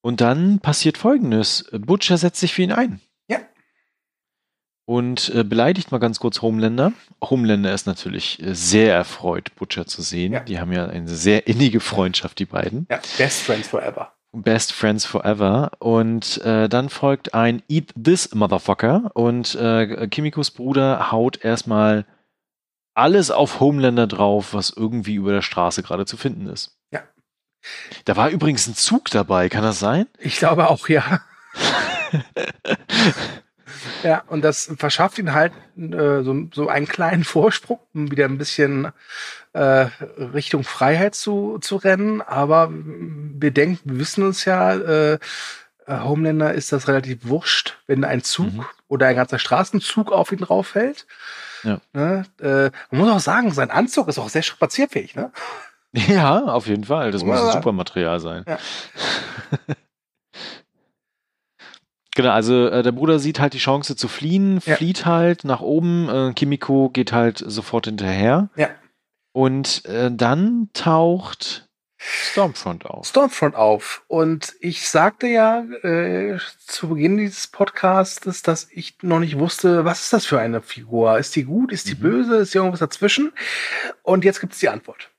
[0.00, 3.00] Und dann passiert folgendes: Butcher setzt sich für ihn ein.
[3.28, 3.40] Ja.
[4.84, 6.92] Und äh, beleidigt mal ganz kurz Homelander.
[7.22, 10.32] Homelander ist natürlich äh, sehr erfreut, Butcher zu sehen.
[10.32, 10.40] Ja.
[10.40, 12.86] Die haben ja eine sehr innige Freundschaft, die beiden.
[12.90, 14.12] Ja, Best Friends Forever.
[14.32, 15.72] Best Friends Forever.
[15.78, 19.10] Und äh, dann folgt ein Eat This Motherfucker.
[19.14, 22.06] Und äh, Kimikos Bruder haut erstmal
[22.94, 26.77] alles auf Homelander drauf, was irgendwie über der Straße gerade zu finden ist.
[28.04, 30.06] Da war übrigens ein Zug dabei, kann das sein?
[30.18, 31.20] Ich glaube auch, ja.
[34.02, 38.38] ja, und das verschafft ihn halt äh, so, so einen kleinen Vorsprung, um wieder ein
[38.38, 38.92] bisschen
[39.52, 39.86] äh,
[40.18, 42.22] Richtung Freiheit zu, zu rennen.
[42.22, 45.18] Aber wir denken, wir wissen uns ja, äh,
[45.88, 48.66] Homelander ist das relativ wurscht, wenn ein Zug mhm.
[48.88, 51.06] oder ein ganzer Straßenzug auf ihn drauf fällt.
[51.64, 51.80] Ja.
[51.92, 52.24] Ne?
[52.40, 55.32] Äh, man muss auch sagen, sein Anzug ist auch sehr spazierfähig, ne?
[56.08, 57.10] Ja, auf jeden Fall.
[57.12, 58.44] Das muss ein super Material sein.
[58.46, 58.58] Ja.
[62.18, 64.74] Genau, also äh, der Bruder sieht halt die Chance zu fliehen, ja.
[64.74, 68.48] flieht halt nach oben, äh, Kimiko geht halt sofort hinterher.
[68.56, 68.70] Ja.
[69.30, 73.06] Und äh, dann taucht Stormfront auf.
[73.06, 74.02] Stormfront auf.
[74.08, 80.02] Und ich sagte ja äh, zu Beginn dieses Podcasts, dass ich noch nicht wusste, was
[80.02, 81.18] ist das für eine Figur?
[81.18, 81.70] Ist die gut?
[81.70, 82.00] Ist die mhm.
[82.00, 82.36] böse?
[82.38, 83.32] Ist die irgendwas dazwischen?
[84.02, 85.10] Und jetzt gibt es die Antwort.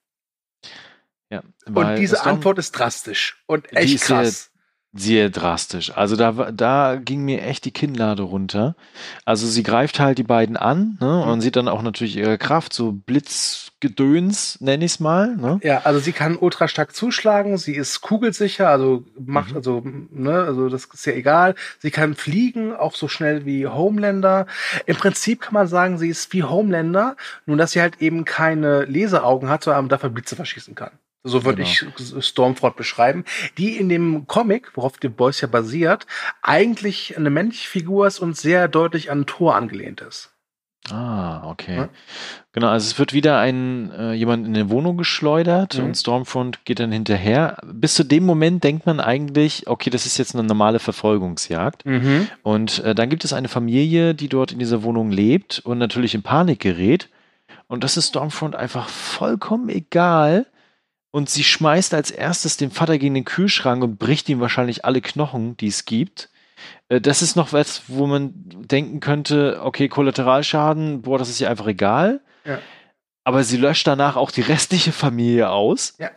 [1.29, 4.51] Ja, und diese Antwort ist drastisch und echt krass.
[4.91, 5.95] Sehr drastisch.
[5.95, 8.75] Also da, da ging mir echt die Kinnlade runter.
[9.23, 11.05] Also sie greift halt die beiden an ne?
[11.23, 11.29] Mhm.
[11.29, 15.35] und sieht dann auch natürlich ihre Kraft, so Blitzgedöns, nenne ich es mal.
[15.35, 15.59] Ne?
[15.61, 19.57] Ja, also sie kann ultra stark zuschlagen, sie ist kugelsicher, also macht, Mhm.
[19.57, 21.53] also, ne, also das ist ja egal.
[21.77, 24.47] Sie kann fliegen, auch so schnell wie Homelander.
[24.87, 27.15] Im Prinzip kann man sagen, sie ist wie Homelander,
[27.45, 30.91] nur dass sie halt eben keine Laseraugen hat, sondern dafür Blitze verschießen kann.
[31.29, 31.69] So würde Genau.
[32.19, 33.23] ich Stormfront beschreiben,
[33.57, 36.05] die in dem Comic, worauf The Boys ja basiert,
[36.41, 40.31] eigentlich eine männliche Figur ist und sehr deutlich an Thor angelehnt ist.
[40.91, 41.75] Ah, okay.
[41.75, 41.89] Ja.
[42.51, 45.83] Genau, also es wird wieder ein äh, jemand in eine Wohnung geschleudert Mhm.
[45.85, 47.57] und Stormfront geht dann hinterher.
[47.71, 51.85] Bis zu dem Moment denkt man eigentlich, okay, das ist jetzt eine normale Verfolgungsjagd.
[51.85, 52.27] Mhm.
[52.41, 56.15] Und äh, dann gibt es eine Familie, die dort in dieser Wohnung lebt und natürlich
[56.15, 57.09] in Panik gerät.
[57.67, 60.47] Und das ist Stormfront einfach vollkommen egal.
[61.11, 65.01] Und sie schmeißt als erstes den Vater gegen den Kühlschrank und bricht ihm wahrscheinlich alle
[65.01, 66.29] Knochen, die es gibt.
[66.89, 71.49] Äh, Das ist noch was, wo man denken könnte, okay, Kollateralschaden, boah, das ist ihr
[71.49, 72.21] einfach egal.
[72.45, 72.59] Ja.
[73.29, 75.93] Aber sie löscht danach auch die restliche Familie aus.
[75.99, 76.09] Ja.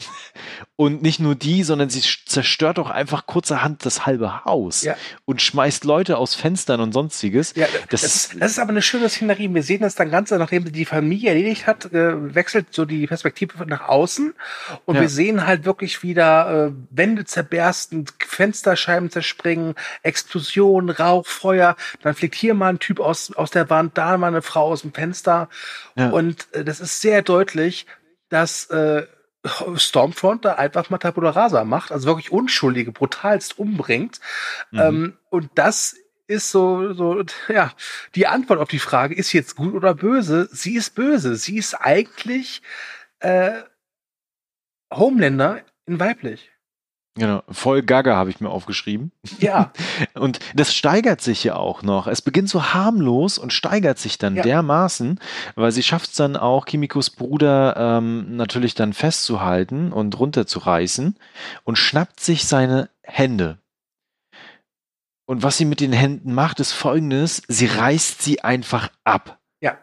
[0.77, 4.97] Und nicht nur die, sondern sie zerstört auch einfach kurzerhand das halbe Haus Ja.
[5.27, 7.53] und schmeißt Leute aus Fenstern und sonstiges.
[7.55, 9.53] Ja, Das das, ist, das ist aber eine schöne Szenerie.
[9.53, 13.07] Wir sehen das dann ganz, nachdem sie die Familie erledigt hat, äh, wechselt so die
[13.07, 14.33] Perspektive nach außen
[14.87, 15.03] und Ja.
[15.03, 21.77] wir sehen halt wirklich wieder äh, Wände zerbersten, Fensterscheiben zerspringen, Explosion, Rauch, Feuer.
[22.03, 24.81] Dann fliegt hier mal ein Typ aus, aus der Wand, da mal eine Frau aus
[24.81, 25.51] dem Fenster.
[25.95, 27.87] Und äh, das ist sehr deutlich,
[28.29, 29.07] dass äh,
[29.77, 34.21] Stormfront da einfach mal Tabula Rasa macht, also wirklich Unschuldige brutalst umbringt.
[34.71, 34.81] Mhm.
[34.81, 35.97] Ähm, und das
[36.29, 37.73] ist so, so, ja,
[38.15, 40.49] die Antwort auf die Frage, ist sie jetzt gut oder böse?
[40.53, 41.37] Sie ist böse.
[41.37, 42.63] Sie ist eigentlich
[43.19, 43.63] äh,
[44.93, 46.52] Homelander in weiblich.
[47.15, 49.13] Genau, voll Gaga habe ich mir aufgeschrieben.
[49.39, 49.73] Ja,
[50.15, 52.07] Und das steigert sich ja auch noch.
[52.07, 54.43] Es beginnt so harmlos und steigert sich dann Ja.
[54.43, 55.21] dermaßen,
[55.55, 61.17] weil sie schafft es dann auch, Kimikos Bruder ähm, natürlich dann festzuhalten und runterzureißen
[61.65, 63.59] und schnappt sich seine Hände.
[65.27, 69.39] Und was sie mit den Händen macht, ist folgendes: Sie reißt sie einfach ab.
[69.61, 69.77] Ja.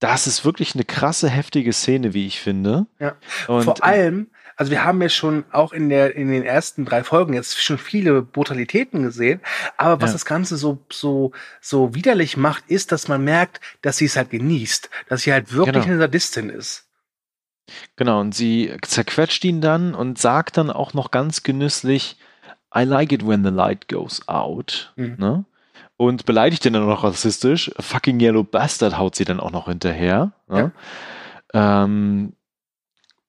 [0.00, 2.86] Das ist wirklich eine krasse, heftige Szene, wie ich finde.
[2.98, 3.16] Ja.
[3.48, 7.02] Und vor allem, also wir haben ja schon auch in der in den ersten drei
[7.04, 9.40] Folgen jetzt schon viele Brutalitäten gesehen,
[9.76, 10.14] aber was Ja.
[10.14, 14.30] das Ganze so so so widerlich macht, ist, dass man merkt, dass sie es halt
[14.30, 15.86] genießt, dass sie halt wirklich Genau.
[15.86, 16.86] eine Sadistin ist.
[17.96, 22.18] Genau, und sie zerquetscht ihn dann und sagt dann auch noch ganz genüsslich,
[22.76, 24.92] I like it when the light goes out.
[24.96, 25.14] Mhm.
[25.18, 25.44] Ne?
[25.96, 27.70] Und beleidigt ihn dann auch noch rassistisch.
[27.78, 30.32] Fucking Yellow Bastard haut sie dann auch noch hinterher.
[30.48, 30.72] Ne?
[31.54, 32.32] Ähm,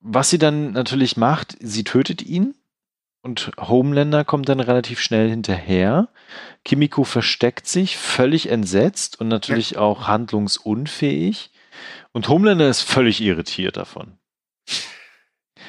[0.08, 2.54] was sie dann natürlich macht, sie tötet ihn
[3.24, 6.10] und Homelander kommt dann relativ schnell hinterher.
[6.64, 11.50] Kimiko versteckt sich, völlig entsetzt und natürlich auch handlungsunfähig.
[12.12, 14.20] Und Homelander ist völlig irritiert davon.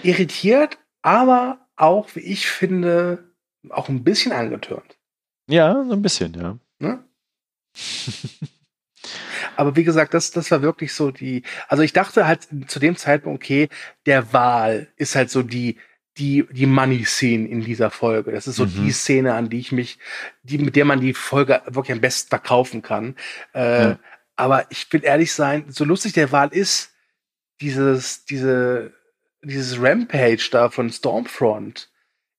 [0.02, 3.32] Irritiert, aber auch, wie ich finde,
[3.70, 4.98] auch ein bisschen angetörnt.
[5.48, 6.58] Ja, so ein bisschen, ja.
[6.78, 7.02] Ne?
[9.56, 11.42] Aber wie gesagt, das, das war wirklich so die.
[11.68, 13.68] Also ich dachte halt zu dem Zeitpunkt, okay,
[14.06, 15.78] der Wahl ist halt so die,
[16.18, 18.32] die, die Money-Scene in dieser Folge.
[18.32, 18.84] Das ist so Mhm.
[18.84, 19.98] die Szene, an die ich mich,
[20.42, 23.16] die, mit der man die Folge wirklich am besten verkaufen kann.
[23.54, 23.98] Äh, Ja.
[24.36, 26.92] Aber ich will ehrlich sein, so lustig der Wahl ist,
[27.62, 28.92] dieses, diese,
[29.42, 31.90] dieses Rampage da von Stormfront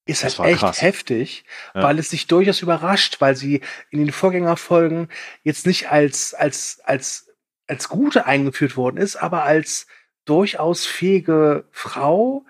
[0.08, 0.82] ist Das halt echt krass.
[0.82, 1.44] heftig,
[1.74, 1.82] Ja.
[1.82, 5.08] weil es sich durchaus überrascht, weil sie in den Vorgängerfolgen
[5.42, 7.30] jetzt nicht als, als, als,
[7.66, 9.86] als Gute eingeführt worden ist, aber als
[10.24, 12.44] durchaus fähige Frau,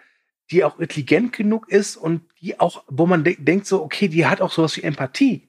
[0.50, 4.26] die auch intelligent genug ist und die auch, wo man de denkt so, okay, die
[4.26, 5.48] hat auch sowas wie Empathie.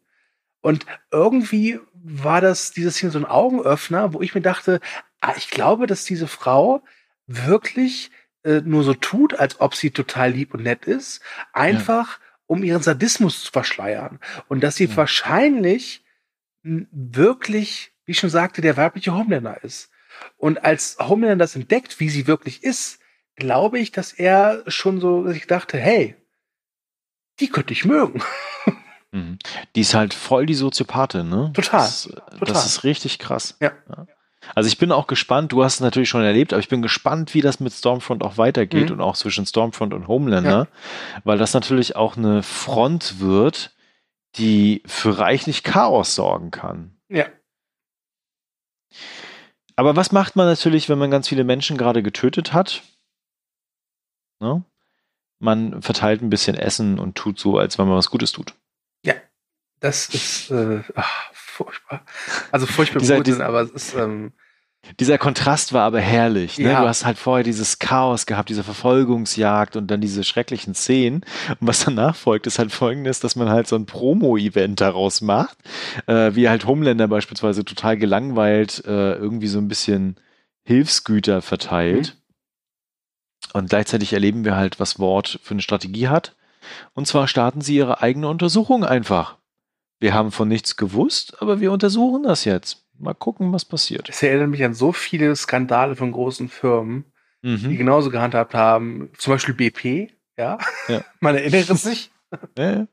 [0.61, 4.79] Und irgendwie war das dieses hier so ein Augenöffner, wo ich mir dachte,
[5.21, 6.81] ah, ich glaube, dass diese Frau
[7.27, 8.11] wirklich
[8.43, 11.21] äh, nur so tut, als ob sie total lieb und nett ist,
[11.53, 14.19] einfach um ihren Sadismus zu verschleiern.
[14.47, 14.97] Und dass sie Ja.
[14.97, 16.03] wahrscheinlich
[16.63, 19.89] wirklich, wie ich schon sagte, der weibliche Homelander ist.
[20.37, 22.99] Und als Homelander das entdeckt, wie sie wirklich ist,
[23.35, 26.15] glaube ich, dass er schon so sich dachte, hey,
[27.39, 28.21] die könnte ich mögen.
[29.11, 29.39] Mhm.
[29.75, 31.51] Die ist halt voll die Soziopathin, ne?
[31.55, 32.39] Total, Das, total.
[32.41, 33.55] das ist richtig krass.
[33.61, 33.71] Ja.
[34.55, 37.33] Also ich bin auch gespannt, du hast es natürlich schon erlebt, aber ich bin gespannt,
[37.33, 38.95] wie das mit Stormfront auch weitergeht Mhm.
[38.95, 40.67] und auch zwischen Stormfront und Homelander,
[41.23, 43.75] weil das natürlich auch eine Front wird,
[44.35, 46.97] die für reichlich Chaos sorgen kann.
[47.09, 47.25] Ja.
[49.75, 52.81] Aber was macht man natürlich, wenn man ganz viele Menschen gerade getötet hat?
[54.39, 54.63] Ne?
[55.39, 58.53] Man verteilt ein bisschen Essen und tut so, als wenn man was Gutes tut.
[59.81, 61.28] Das ist äh, ach,
[61.63, 62.01] furchtbar.
[62.51, 64.31] Also furchtbar Dieser- gut, dieser- aber es ist ähm,
[64.99, 66.57] Dieser Kontrast war aber herrlich.
[66.57, 66.69] Ne?
[66.71, 66.81] Ja.
[66.81, 71.25] Du hast halt vorher dieses Chaos gehabt, diese Verfolgungsjagd und dann diese schrecklichen Szenen.
[71.59, 75.57] Und was danach folgt, ist halt folgendes, dass man halt so ein Promo-Event daraus macht,
[76.07, 80.15] äh, wie halt Homelander beispielsweise total gelangweilt äh, irgendwie so ein bisschen
[80.63, 82.15] Hilfsgüter verteilt.
[83.53, 86.35] Und gleichzeitig erleben wir halt, was Ward für eine Strategie hat.
[86.93, 89.38] Und zwar starten sie ihre eigene Untersuchung einfach.
[89.99, 92.85] Wir haben von nichts gewusst, aber wir untersuchen das jetzt.
[92.97, 94.09] Mal gucken, was passiert.
[94.09, 97.05] es erinnert mich an so viele Skandale von großen Firmen,
[97.41, 97.77] die Mhm.
[97.77, 99.09] genauso gehandhabt haben.
[99.17, 100.57] Zum Beispiel BP, ja.
[100.89, 101.01] Ja.
[101.21, 102.11] Man erinnert sich.
[102.57, 102.87] Ja,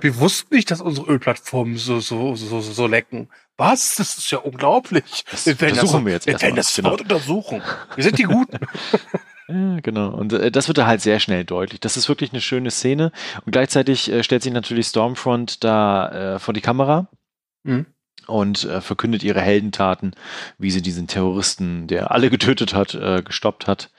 [0.00, 3.28] Wir wussten nicht, dass unsere Ölplattformen so, so, so, so, so lecken.
[3.58, 3.96] Was?
[3.96, 5.24] Das ist ja unglaublich.
[5.30, 6.92] Das werden untersuchen das, wir jetzt Wir werden das Genau.
[6.94, 7.62] untersuchen.
[7.94, 8.58] Wir sind die Guten.
[9.48, 10.10] Ja, genau.
[10.10, 11.80] Und äh, das wird da halt sehr schnell deutlich.
[11.80, 13.12] Das ist wirklich eine schöne Szene.
[13.44, 17.08] Und gleichzeitig äh, stellt sich natürlich Stormfront da äh, vor die Kamera
[17.64, 17.86] Mhm.
[18.26, 20.12] Und äh, verkündet ihre Heldentaten,
[20.58, 23.90] wie sie diesen Terroristen, der alle getötet hat, äh, gestoppt hat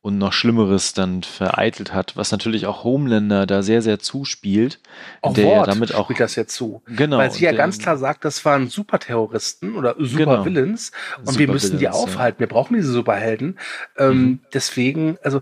[0.00, 4.80] und noch Schlimmeres dann vereitelt hat, was natürlich auch Homelander da sehr, sehr zuspielt.
[5.22, 6.82] Auch der ja Wort damit auch spielt das jetzt zu.
[6.86, 10.06] genau, Weil sie ja ganz klar sagt, das waren Superterroristen oder Genau.
[10.06, 10.92] Supervillains
[11.24, 11.90] und wir müssen die Supervillains, ja.
[11.92, 12.40] aufhalten.
[12.40, 13.58] Wir brauchen diese Superhelden.
[13.98, 14.40] Ähm, Mhm.
[14.52, 15.40] Deswegen, also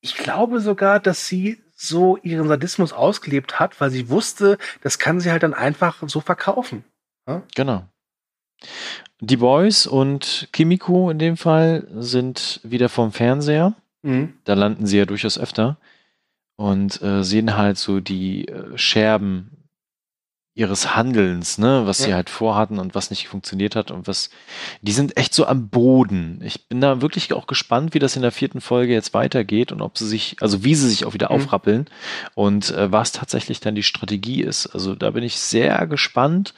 [0.00, 5.20] ich glaube sogar, dass sie so ihren Sadismus ausgelebt hat, weil sie wusste, das kann
[5.20, 6.84] sie halt dann einfach so verkaufen.
[7.54, 7.84] Genau.
[9.20, 13.74] Die Boys und Kimiko in dem Fall sind wieder vom Fernseher.
[14.02, 14.34] Mhm.
[14.44, 15.76] Da landen sie ja durchaus öfter
[16.56, 19.57] und äh, sehen halt so die äh, Scherben
[20.58, 22.16] ihres Handelns, ne, was sie Ja.
[22.16, 24.28] halt vorhatten und was nicht funktioniert hat und was,
[24.82, 26.40] die sind echt so am Boden.
[26.44, 29.80] Ich bin da wirklich auch gespannt, wie das in der vierten Folge jetzt weitergeht und
[29.80, 31.36] ob sie sich, also wie sie sich auch wieder Mhm.
[31.36, 31.86] aufrappeln
[32.34, 34.66] und äh, was tatsächlich dann die Strategie ist.
[34.66, 36.54] Also da bin ich sehr gespannt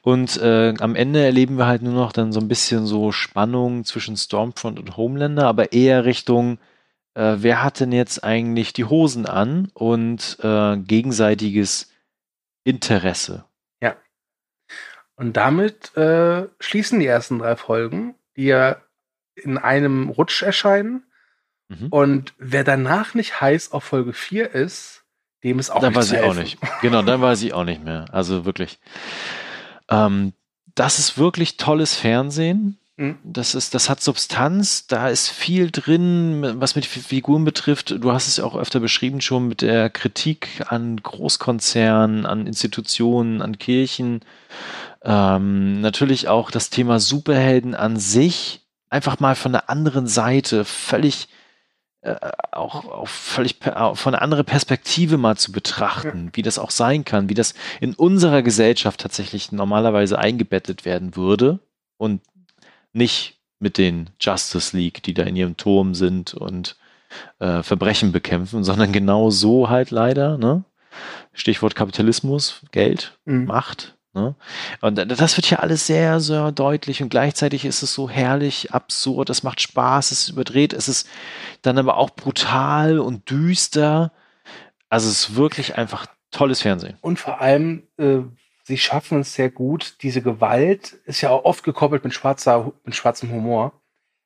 [0.00, 3.84] und äh, am Ende erleben wir halt nur noch dann so ein bisschen so Spannung
[3.84, 6.58] zwischen Stormfront und Homelander, aber eher Richtung
[7.14, 11.91] äh, wer hat denn jetzt eigentlich die Hosen an und äh, gegenseitiges
[12.64, 13.44] Interesse.
[15.22, 18.82] Und damit äh, schließen die ersten drei Folgen, die ja
[19.36, 21.04] in einem Rutsch erscheinen.
[21.68, 21.88] Mhm.
[21.90, 25.04] Und wer danach nicht heiß auf Folge 4 ist,
[25.44, 26.42] dem ist auch da nicht weiß zu ich auch helfen.
[26.42, 26.58] nicht.
[26.80, 28.06] Genau, da weiß ich auch nicht mehr.
[28.10, 28.80] Also wirklich.
[29.88, 30.32] Ähm,
[30.74, 32.78] das ist wirklich tolles Fernsehen.
[32.96, 33.18] Mhm.
[33.24, 37.90] Das ist, das hat Substanz, da ist viel drin, was mit Figuren betrifft.
[37.90, 43.40] Du hast es ja auch öfter beschrieben schon mit der Kritik an Großkonzernen, an Institutionen,
[43.40, 44.20] an Kirchen.
[45.02, 51.28] Ähm, natürlich auch das Thema Superhelden an sich, einfach mal von der anderen Seite, völlig
[52.02, 52.16] äh,
[52.50, 57.04] auch, auch völlig auch von einer anderen Perspektive mal zu betrachten, wie das auch sein
[57.04, 61.60] kann, wie das in unserer Gesellschaft tatsächlich normalerweise eingebettet werden würde
[61.96, 62.20] und
[62.92, 66.76] nicht mit den Justice League, die da in ihrem Turm sind und
[67.38, 70.64] äh, Verbrechen bekämpfen, sondern genau so halt leider, ne?
[71.32, 73.46] Stichwort Kapitalismus, Geld, Mhm.
[73.46, 73.96] Macht.
[74.14, 74.34] Ne?
[74.82, 79.30] Und das wird hier alles sehr, sehr deutlich und gleichzeitig ist es so herrlich, absurd,
[79.30, 81.08] es macht Spaß, es ist überdreht, es ist
[81.62, 84.12] dann aber auch brutal und düster.
[84.90, 86.98] Also es ist wirklich einfach tolles Fernsehen.
[87.00, 88.18] Und vor allem, äh,
[88.62, 89.96] sie schaffen es sehr gut.
[90.02, 93.72] Diese Gewalt ist ja auch oft gekoppelt mit, schwarzer, mit schwarzem Humor.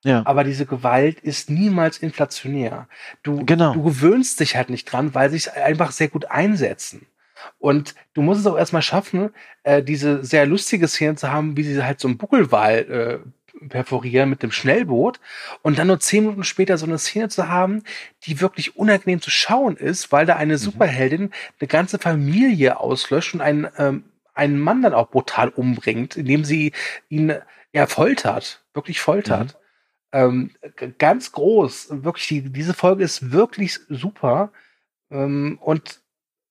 [0.05, 0.23] Ja.
[0.25, 2.89] Aber diese Gewalt ist niemals inflationär.
[3.23, 3.73] Du, Genau.
[3.73, 7.07] du gewöhnst dich halt nicht dran, weil sie es einfach sehr gut einsetzen.
[7.59, 9.31] Und du musst es auch erstmal schaffen,
[9.63, 14.31] äh, diese sehr lustige Szene zu haben, wie sie halt so einen Buckelwal äh, perforieren
[14.31, 15.19] mit dem Schnellboot
[15.63, 17.83] und dann nur zehn Minuten später so eine Szene zu haben,
[18.25, 23.41] die wirklich unangenehm zu schauen ist, weil da eine Superheldin eine ganze Familie auslöscht und
[23.41, 24.05] einen, ähm,
[24.37, 26.73] einen Mann dann auch brutal umbringt, indem sie
[27.09, 27.35] ihn
[27.73, 29.59] ja foltert, wirklich foltert.
[30.13, 34.53] Ähm, g- ganz groß, wirklich, die, diese Folge ist wirklich super.
[35.11, 36.01] Ähm, und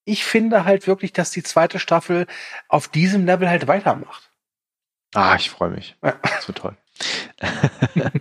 [0.04, 2.28] ich finde halt wirklich, dass die zweite Staffel
[2.68, 4.30] auf diesem Level halt weitermacht.
[5.14, 5.96] Ah, ich freue mich.
[6.04, 6.16] Ja.
[6.22, 6.76] Das wird toll.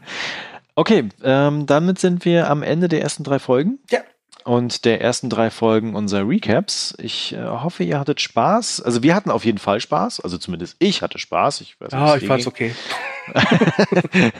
[0.74, 3.78] okay, ähm, damit sind wir am Ende der ersten drei Folgen.
[3.90, 4.00] Ja.
[4.44, 6.94] Und der ersten drei Folgen unserer Recaps.
[6.98, 8.82] Ich äh, hoffe, ihr hattet Spaß.
[8.82, 10.20] Also wir hatten auf jeden Fall Spaß.
[10.20, 11.62] Also zumindest ich hatte Spaß.
[11.62, 12.74] Ich, weiß es ich fand's okay.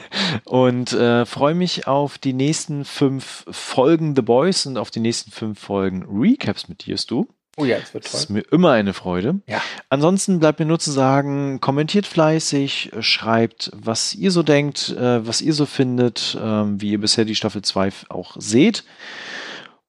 [0.45, 5.31] und äh, freue mich auf die nächsten fünf Folgen The Boys und auf die nächsten
[5.31, 7.25] fünf Folgen Recaps mit dir, Stu.
[7.57, 8.21] Oh ja, das wird Das toll.
[8.21, 9.39] ist mir immer eine Freude.
[9.47, 9.61] Ja.
[9.89, 15.41] Ansonsten bleibt mir nur zu sagen, kommentiert fleißig, schreibt, was ihr so denkt, äh, was
[15.41, 18.83] ihr so findet, ähm, wie ihr bisher die Staffel 2 auch seht.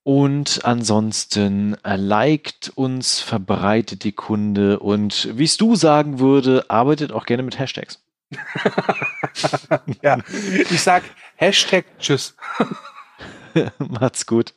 [0.06, 7.10] Und ansonsten äh, liked uns, verbreitet die Kunde und wie es du sagen würde, arbeitet
[7.10, 8.00] auch gerne mit Hashtags.
[10.02, 10.18] ja,
[10.70, 11.02] ich sag
[11.34, 12.36] Hashtag Tschüss.
[13.78, 14.54] Macht's gut.